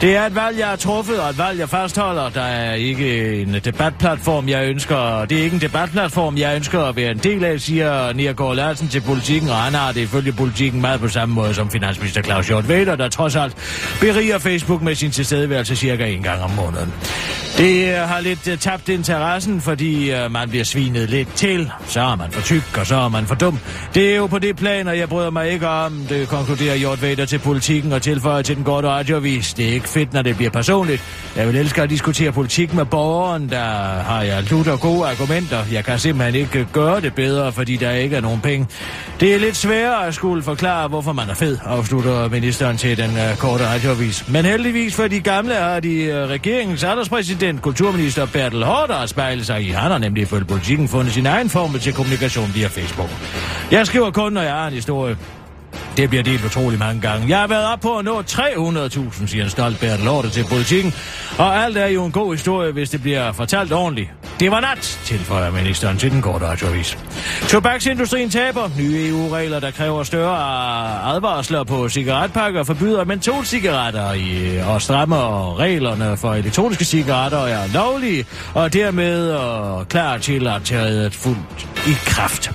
[0.00, 2.28] Det er et valg, jeg har truffet, og et valg, jeg fastholder.
[2.28, 5.24] Der er ikke en debatplatform, jeg ønsker.
[5.24, 8.88] Det er ikke en debatplatform, jeg ønsker at være en del af, siger Niergaard Larsen
[8.88, 12.48] til politikken, og han har det ifølge politikken meget på samme måde som finansminister Claus
[12.48, 13.56] Hjort Vader, der trods alt
[14.00, 16.92] beriger Facebook med sin tilstedeværelse cirka en gang om måneden.
[17.62, 21.70] Det øh, har lidt øh, tabt interessen, fordi øh, man bliver svinet lidt til.
[21.86, 23.58] Så er man for tyk, og så er man for dum.
[23.94, 25.92] Det er jo på det plan, og jeg bryder mig ikke om.
[26.08, 29.54] Det konkluderer Hjort Vader til politikken og tilføjer til den gode radiovis.
[29.54, 31.02] Det er ikke fedt, når det bliver personligt.
[31.36, 33.50] Jeg vil elske at diskutere politik med borgeren.
[33.50, 33.64] Der
[34.00, 35.64] har jeg lutter gode argumenter.
[35.72, 38.66] Jeg kan simpelthen ikke gøre det bedre, fordi der ikke er nogen penge.
[39.20, 43.10] Det er lidt sværere at skulle forklare, hvorfor man er fed, afslutter ministeren til den
[43.38, 44.28] korte radiovis.
[44.28, 49.62] Men heldigvis for de gamle har de regeringens alderspræsident, kulturminister Bertel Hårder at spejle sig
[49.62, 49.70] i.
[49.70, 53.10] Han har nemlig ifølge politikken fundet sin egen formel til kommunikation via Facebook.
[53.70, 55.16] Jeg skriver kun, når jeg har en historie.
[55.96, 57.28] Det bliver delt utrolig mange gange.
[57.28, 60.94] Jeg har været op på at nå 300.000, siger en stolt Bertel Hårder til politikken.
[61.38, 64.10] Og alt er jo en god historie, hvis det bliver fortalt ordentligt.
[64.40, 66.98] Det var nat, tilføjer ministeren til den korte radioavis.
[67.48, 68.70] Tobaksindustrien taber.
[68.78, 75.58] Nye EU-regler, der kræver større øh, advarsler på cigaretpakker, forbyder mentolcigaretter i, øh, og strammer
[75.58, 81.92] reglerne for elektroniske cigaretter er lovlige, og dermed og klar til at tage fuldt i
[82.04, 82.50] kraft.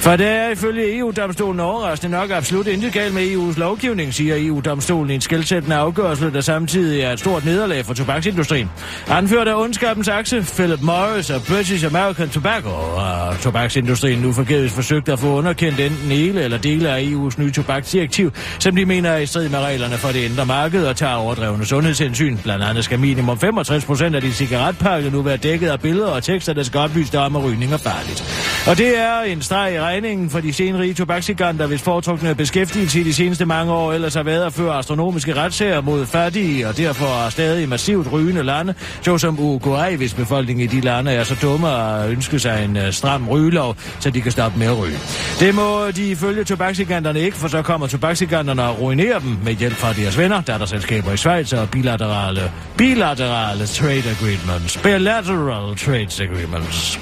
[0.00, 5.10] For det er ifølge EU-domstolen overraskende nok absolut intet galt med EU's lovgivning, siger EU-domstolen
[5.10, 8.70] i en skældsættende afgørelse, der samtidig er et stort nederlag for tobaksindustrien.
[9.08, 15.08] Anført af ondskabens akse, Philip Morris og British American Tobacco og tobaksindustrien nu forgæves forsøgt
[15.08, 19.18] at få underkendt enten hele eller dele af EU's nye tobaksdirektiv, som de mener er
[19.18, 22.36] i strid med reglerne for det indre marked og tager overdrevne sundhedshensyn.
[22.36, 26.22] Blandt andet skal minimum 65 procent af de cigaretpakker nu være dækket af billeder og
[26.22, 28.24] tekster, der skal oplyse dig om, at rygning er farligt.
[28.66, 33.02] Og det er en streg i regningen for de senrige tobaksgiganter, hvis foretrukne beskæftigelse i
[33.02, 37.26] de seneste mange år ellers har været at føre astronomiske retssager mod fattige og derfor
[37.26, 41.68] er stadig massivt rygende lande, såsom Uruguay, hvis befolkningen i de lande er så dumme
[41.68, 44.98] at ønske sig en øh, stram rygelov, så de kan stoppe med at ryge.
[45.40, 49.74] Det må de ifølge tobaksgiganterne ikke, for så kommer tobaksgiganterne og ruinerer dem med hjælp
[49.74, 57.00] fra deres venner, datterselskaber i Schweiz og bilaterale, bilaterale trade agreements, bilateral trade agreements.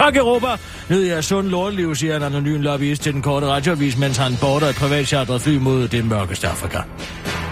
[0.00, 0.56] Tak Europa!
[0.88, 4.66] Nød jeg sund lorteliv, siger en anonym lobbyist til den korte radioavis, mens han border
[4.66, 6.78] et privatchartret fly mod det mørkeste Afrika.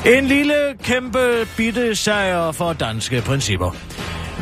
[0.06, 3.76] En lille, kæmpe, bitte sejr for danske principper.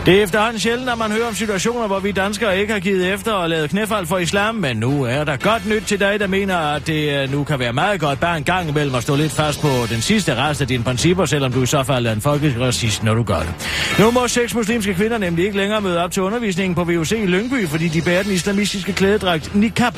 [0.07, 3.13] Det er efterhånden sjældent, at man hører om situationer, hvor vi danskere ikke har givet
[3.13, 6.27] efter og lavet knæfald for islam, men nu er der godt nyt til dig, der
[6.27, 9.17] mener, at det øh, nu kan være meget godt bare en gang imellem at stå
[9.17, 12.13] lidt fast på den sidste rest af dine principper, selvom du i så fald er
[12.13, 13.55] en folkeracist, når du gør det.
[13.99, 17.27] Nu må seks muslimske kvinder nemlig ikke længere møde op til undervisningen på VUC i
[17.27, 19.95] Lyngby, fordi de bærer den islamistiske klædedragt niqab.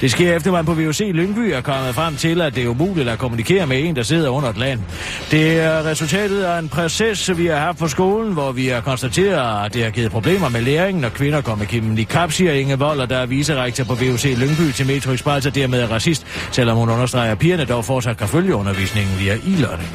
[0.00, 2.68] Det sker efter, man på VUC i Lyngby er kommet frem til, at det er
[2.68, 4.80] umuligt at kommunikere med en, der sidder under et land.
[5.30, 9.25] Det er resultatet af en proces, vi har haft på skolen, hvor vi har konstateret,
[9.30, 12.78] at det har givet problemer med læringen, når kvinder kommer med Kim Nikab, siger Inge
[12.78, 16.76] Vold, der er viserektor på VUC Lyngby til Metro Express, og dermed er racist, selvom
[16.76, 19.88] hun understreger, at pigerne dog fortsat kan følge undervisningen via e-learning.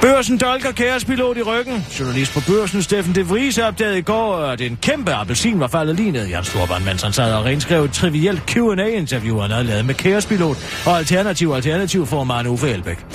[0.00, 1.86] Børsen dolker kærespilot i ryggen.
[2.00, 5.96] Journalist på børsen, Steffen de Vries, opdagede i går, at en kæmpe appelsin var faldet
[5.96, 9.64] lige ned i hans storbånd, mens han sad og renskrev et trivielt Q&A-interview, han havde
[9.64, 13.06] lavet med kærespilot og alternativ alternativ for Arne Uffe Elbæk.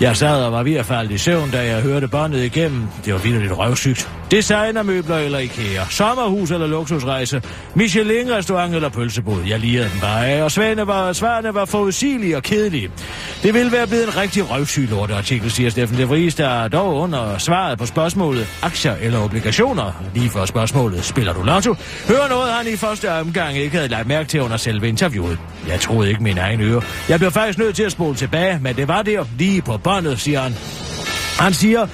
[0.00, 2.82] Jeg sad og var ved at falde i søvn, da jeg hørte båndet igennem.
[3.04, 4.08] Det var vildt lidt røvsygt.
[4.30, 7.42] Designermøbler eller IKEA, sommerhus eller luksusrejse,
[7.74, 9.42] Michelin-restaurant eller pølsebod.
[9.48, 12.90] Jeg lirede den bare af, og svarene var, svarene var forudsigelige og kedelige.
[13.42, 17.38] Det ville være blevet en rigtig røvsyg lorteartikel, siger Steffen de Vries, der dog under
[17.38, 20.04] svaret på spørgsmålet aktier eller obligationer.
[20.14, 21.74] Lige for spørgsmålet, spiller du lotto?
[22.08, 25.38] Hører noget, han i første omgang ikke havde lagt mærke til under selve interviewet.
[25.68, 26.82] Jeg troede ikke min egen øre.
[27.08, 30.20] Jeg blev faktisk nødt til at spole tilbage, men det var der lige på båndet,
[30.20, 30.54] siger han.
[31.38, 31.86] Han siger,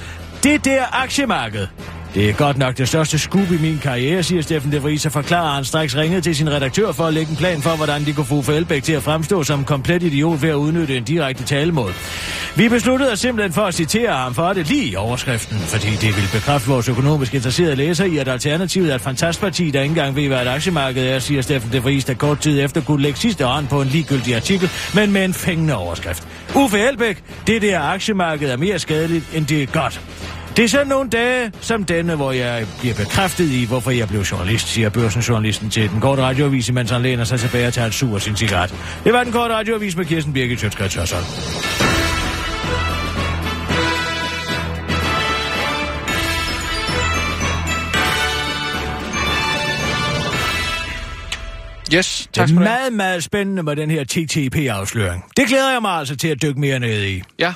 [0.43, 1.67] det der aktiemarked,
[2.15, 5.13] det er godt nok det største skub i min karriere, siger Steffen de Vries og
[5.13, 8.05] forklarer, at han straks ringede til sin redaktør for at lægge en plan for, hvordan
[8.05, 11.05] de kunne få Uffe Elbæk til at fremstå som komplet idiot ved at udnytte en
[11.05, 11.93] direkte talemåde.
[12.57, 16.17] Vi besluttede os simpelthen for at citere ham for det lige i overskriften, fordi det
[16.17, 20.17] ville bekræfte vores økonomisk interesserede læser i, at alternativet er et fantastparti, der ikke engang
[20.17, 23.19] ved, hvad et aktiemarked er, siger Steffen de Vries, der kort tid efter kunne lægge
[23.19, 26.29] sidste hånd på en ligegyldig artikel, men med en fængende overskrift.
[26.55, 30.01] Uffe Elbæk, det der aktiemarked er mere skadeligt, end det er godt.
[30.61, 34.21] Det er sådan nogle dage som denne, hvor jeg bliver bekræftet i, hvorfor jeg blev
[34.21, 37.95] journalist, siger børsenjournalisten til den korte radioavis, mens han læner sig tilbage og tager et
[37.95, 38.75] sur sin cigaret.
[39.05, 40.95] Det var den korte radioavis med Kirsten Birgit Sjøtskrets.
[51.95, 55.25] Yes, tak Det er meget, meget spændende med den her TTP-afsløring.
[55.37, 57.23] Det glæder jeg mig altså til at dykke mere ned i.
[57.39, 57.55] Ja.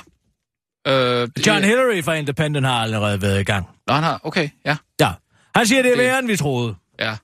[0.87, 3.65] Øh, det- John Hillary fra Independent har allerede været i gang.
[3.87, 4.77] Nå, han har, okay, ja.
[4.99, 5.11] Ja.
[5.55, 6.75] Han siger, det er Det- værre, end vi troede.
[6.99, 7.15] Ja,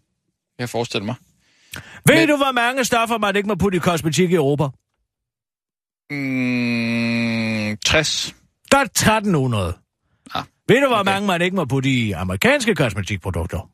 [0.60, 1.16] jeg forestiller mig.
[2.06, 4.64] Ved Men- du, hvor mange stoffer man ikke må putte i kosmetik i Europa?
[6.10, 8.36] Mm, 60.
[8.70, 9.78] Godt 1300.
[10.36, 11.12] Ja, Ved du, hvor okay.
[11.12, 13.70] mange man ikke må putte i amerikanske kosmetikprodukter?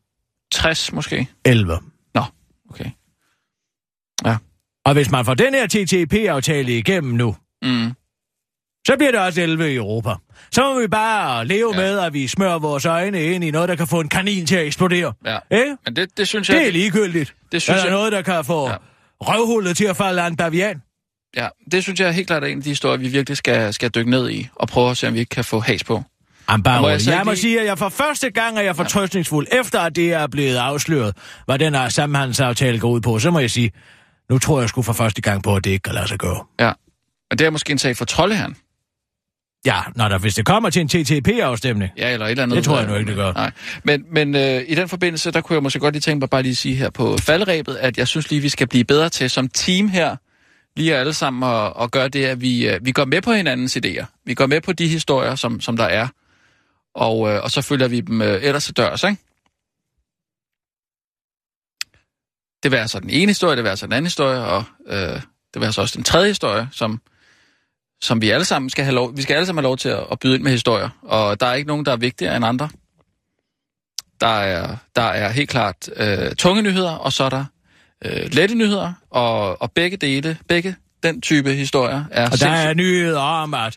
[0.52, 1.28] 60 måske.
[1.46, 1.80] 11.
[2.14, 2.24] Nå,
[2.70, 2.90] okay.
[4.86, 7.92] Og hvis man får den her TTP-aftale igennem nu, Mm.
[8.88, 10.10] Så bliver det også 11 i Europa.
[10.52, 11.82] Så må vi bare leve Ja.
[11.82, 11.88] ja.
[11.92, 14.56] med, at vi smører vores øjne ind i noget, der kan få en kanin til
[14.56, 15.14] at eksplodere.
[15.26, 15.38] Ja.
[15.52, 15.76] Ikke?
[15.86, 16.58] Men det, det synes jeg...
[16.60, 17.34] Det er ligegyldigt.
[17.52, 18.72] det synes Eller jeg- noget, der kan få Ja.
[18.72, 18.78] ja.
[19.22, 20.82] røvhullet til at falde af en bavian.
[21.38, 23.90] Ja, det synes jeg helt klart er en af de historier, vi virkelig skal, skal
[23.90, 26.04] dykke ned i, og prøve at se, om vi ikke kan få has på.
[26.50, 28.62] Jamen, bare Og må jeg jeg, må lige- sige, at jeg for første gang er
[28.62, 31.16] jeg fortrøstningsfuld, efter at det er blevet afsløret,
[31.46, 33.20] hvad den her sammenhandelsaftale går ud på.
[33.20, 33.72] Så må jeg sige,
[34.30, 36.44] nu tror jeg sgu for første gang på, at det ikke kan lade sig gøre.
[36.60, 36.72] Ja.
[37.32, 38.56] Men det er måske en sag for Trolleherren.
[39.66, 41.92] Ja, når der, hvis det kommer til en TTP-afstemning.
[41.98, 42.56] Ja, eller et eller andet.
[42.56, 43.34] Det tror jeg øh, nu ikke, det gør.
[43.34, 43.52] Nej.
[43.84, 46.44] Men, men øh, i den forbindelse, der kunne jeg måske godt lige tænke mig bare
[46.44, 49.48] lige sige her på faldrebet, at jeg synes lige, vi skal blive bedre til som
[49.48, 50.16] team her,
[50.76, 53.78] lige alle sammen at, at gøre det, at vi, øh, vi går med på hinandens
[53.78, 54.06] idéer.
[54.26, 56.08] Vi går med på de historier, som, som der er,
[56.96, 59.18] og, øh, og så følger vi dem øh, ellers til dørs, ikke?
[62.64, 65.22] Det vil altså den ene historie, det vil altså den anden historie, og øh,
[65.54, 67.02] det vil altså også den tredje historie, som,
[68.02, 70.04] som vi alle sammen skal have lov, vi skal alle sammen have lov til at,
[70.12, 72.70] at byde ind med historier, og der er ikke nogen, der er vigtigere end andre.
[74.22, 77.46] Der er, der er helt klart øh, tunge nyheder, og så er der
[78.06, 82.64] øh, lette nyheder, og, og begge dele, begge den type historier er Og der er
[82.66, 83.76] sindssygt- nyheder om, at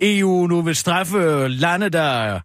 [0.00, 2.40] EU nu vil straffe lande, der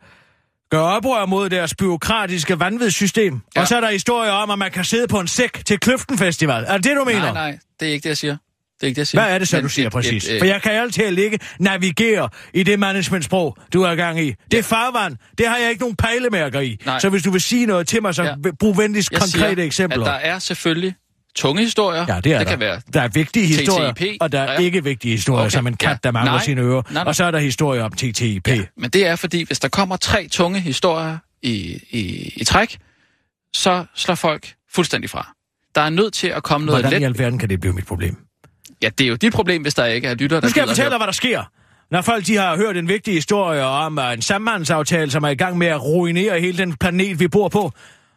[0.72, 3.42] gør oprør mod deres byråkratiske vanvidssystem.
[3.56, 3.62] Ja.
[3.62, 6.18] Og så er der historier om, at man kan sidde på en sæk til Kløften
[6.18, 6.64] Festival.
[6.68, 7.20] Er det det, du mener?
[7.20, 8.38] Nej, nej, det er ikke det, jeg siger.
[8.76, 9.22] Det er ikke det, jeg siger.
[9.24, 10.26] Hvad er det så, Men du siger et- præcis?
[10.28, 14.20] et, øh, For jeg kan altid ligge navigere i det managementsprog, du er i gang
[14.22, 14.34] i.
[14.52, 15.16] Det er farvand.
[15.38, 16.78] Det har jeg ikke nogen pejlemærker i.
[16.86, 17.00] Nej.
[17.00, 18.30] Så hvis du vil sige noget til mig, så Ja.
[18.46, 18.52] ja.
[18.60, 20.00] brug venligst jeg konkrete siger, eksempler.
[20.02, 20.96] At der er selvfølgelig
[21.36, 22.06] tunge historier.
[22.08, 22.52] Ja, det er det der.
[22.54, 24.60] kan være Der er vigtige historier, TTIP, og der er ja.
[24.60, 25.98] ikke vigtige historier, Okay, som en kat, ja.
[26.04, 26.44] der mangler Nej.
[26.44, 26.82] sine ører.
[26.82, 27.04] Nej, nej.
[27.04, 28.48] Og så er der historier om TTIP.
[28.48, 32.78] Ja, men det er fordi, hvis der kommer tre tunge historier i, i, i træk,
[33.54, 35.34] så slår folk fuldstændig fra.
[35.76, 37.10] Der er nødt til at komme noget Hvordan i let.
[37.10, 38.16] alverden kan det blive mit problem?
[38.84, 40.68] Ja, det er jo dit problem, hvis der ikke er lytter, der Nu skal jeg
[40.68, 41.44] fortælle dig, hvad der sker.
[41.92, 45.36] Når folk de har hørt en vigtig historie om uh, en samhandsaftale, som er i
[45.36, 47.72] gang med at ruinere hele den planet, vi bor på,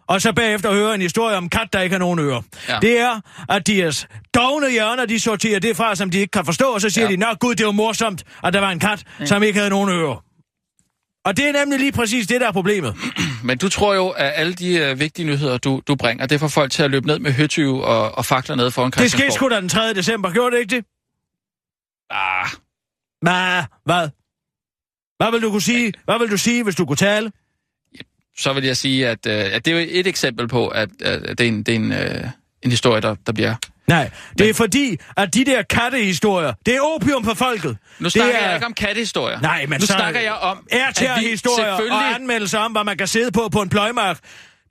[0.08, 2.42] og så bagefter høre en historie om kat, der ikke har nogen ører.
[2.68, 2.78] Ja.
[2.82, 6.64] Det er, at deres dogne hjørner, de sorterer det fra, som de ikke kan forstå,
[6.64, 7.12] og så siger Ja.
[7.12, 9.26] de, nå gud, det var morsomt, at der var en kat, ja.
[9.26, 10.22] som ikke havde nogen ører.
[11.26, 12.96] Og det er nemlig lige præcis det, der er problemet.
[13.48, 16.48] Men du tror jo, at alle de uh, vigtige nyheder, du, du bringer, det får
[16.48, 19.32] folk til at løbe ned med høtyve og, og fakler ned foran Det skete Christiansborg.
[19.32, 19.94] sgu da den 3.
[19.94, 20.84] december, gjorde det ikke det?
[22.10, 22.48] Ah,
[23.22, 24.08] Nej, hvad?
[25.16, 25.92] Hvad vil du kunne sige?
[26.04, 27.32] Hvad vil du sige, hvis du kunne tale?
[28.38, 31.38] så vil jeg sige, at, uh, at det er jo et eksempel på, at, at
[31.38, 32.30] det er en, det er en, uh,
[32.62, 33.54] en historie, der, der bliver...
[33.88, 37.76] Nej, det er fordi, at de der kattehistorier, det er opium for folket.
[37.98, 38.46] Nu snakker det er...
[38.46, 39.40] jeg ikke om kattehistorier.
[39.40, 39.92] Nej, men nu så...
[39.92, 42.14] snakker jeg om, at vi historier og selvfølgelig...
[42.14, 44.18] anmeldelser om, hvad man kan sidde på på en pløjmark.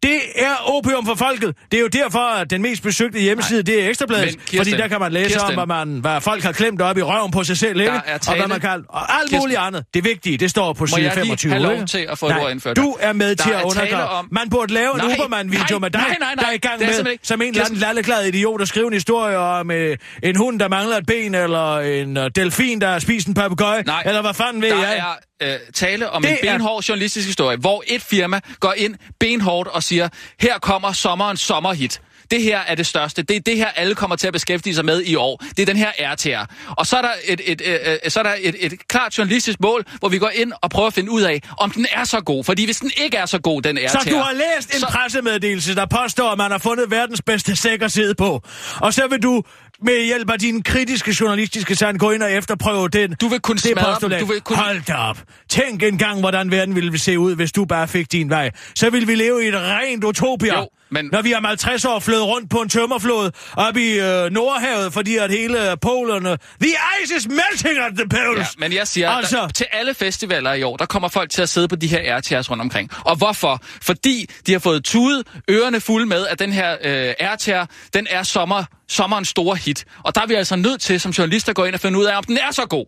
[0.06, 1.56] Det er opium for folket.
[1.72, 4.26] Det er jo derfor, at den mest besøgte hjemmeside, det er Ekstrabladet.
[4.26, 5.60] Men Kirsten, Fordi der kan man læse Kirsten.
[5.60, 7.92] om, hvad, man, hvad folk har klemt op i røven på sig selv, ikke?
[8.28, 8.84] Og hvad man kan...
[8.90, 9.40] Og alt Kirsten.
[9.40, 9.86] muligt andet.
[9.94, 11.52] Det vigtige, det står på Må side jeg lige 25.
[11.52, 12.78] have lov til at få et nej, ord indført?
[12.78, 14.08] Du er med Der til at undergrave.
[14.10, 16.44] om- Man burde lave en Nej, Uberman-video nej, med dig, nej, nej, nej.
[16.44, 18.94] der er i gang er med, som en eller anden lalleglad idiot, der skriver en
[18.94, 23.00] historie om øh, en hund, der mangler et ben, eller en øh, delfin, der har
[23.00, 25.04] spist en papegøje, Nej, eller hvad fanden ved jeg.
[25.40, 28.96] Er øh, tale om Det en er- benhård journalistisk historie, hvor et firma går ind
[29.20, 30.10] benhårdt og siger,
[30.40, 32.02] her kommer sommerens sommerhit.
[32.32, 33.22] Det her er det største.
[33.24, 35.44] Det er det her, alle kommer til at beskæftige sig med i år.
[35.50, 36.46] Det er den her RTR.
[36.78, 39.60] Og så er der et, et, et, et, så er der et, et klart journalistisk
[39.60, 42.22] mål, hvor vi går ind og prøver at finde ud af, om den er så
[42.22, 42.44] god.
[42.44, 43.88] Fordi hvis den ikke er så god, den RTR...
[44.04, 47.56] Så du har læst en så- pressemeddelelse, der påstår, at man har fundet verdens bedste
[47.90, 48.42] sidde på.
[48.82, 49.44] Og så vil du
[49.84, 53.16] med hjælp af din kritiske journalistiske sand gå ind og efterprøve den.
[53.22, 54.20] Du vil det smadre dem.
[54.20, 55.18] Du vil kunne- Hold da op.
[55.50, 58.52] Tænk engang, hvordan verden ville se ud, hvis du bare fik din vej.
[58.76, 60.56] Så ville vi leve i et rent utopia.
[60.60, 64.32] Jo, men- Når vi om 50 år flød rundt på en tømmerflod op i øh,
[64.32, 66.38] Nordhavet, fordi at hele polerne...
[66.62, 66.72] The
[67.04, 68.38] ice is melting at the poles!
[68.40, 69.38] Ja, men jeg siger, altså...
[69.38, 72.18] Der, til alle festivaler i år, der kommer folk til at sidde på de her
[72.20, 72.90] RTR's rundt omkring.
[73.06, 73.62] Og hvorfor?
[73.82, 78.24] Fordi de har fået tudet ørerne fulde med, at den her øh, RTR, den er
[78.24, 79.86] sommer, sommerens store hit.
[80.04, 82.06] Og der er vi altså nødt til som journalister at gå ind og finde ud
[82.06, 82.86] af, om den er så god.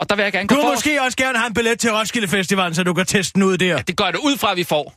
[0.00, 0.72] Og der vil jeg gerne gå Du vil for.
[0.74, 3.58] måske også gerne have en billet til Roskilde Festival, så du kan teste den ud
[3.58, 3.82] der.
[3.82, 4.94] Det gør det ud fra, at vi får.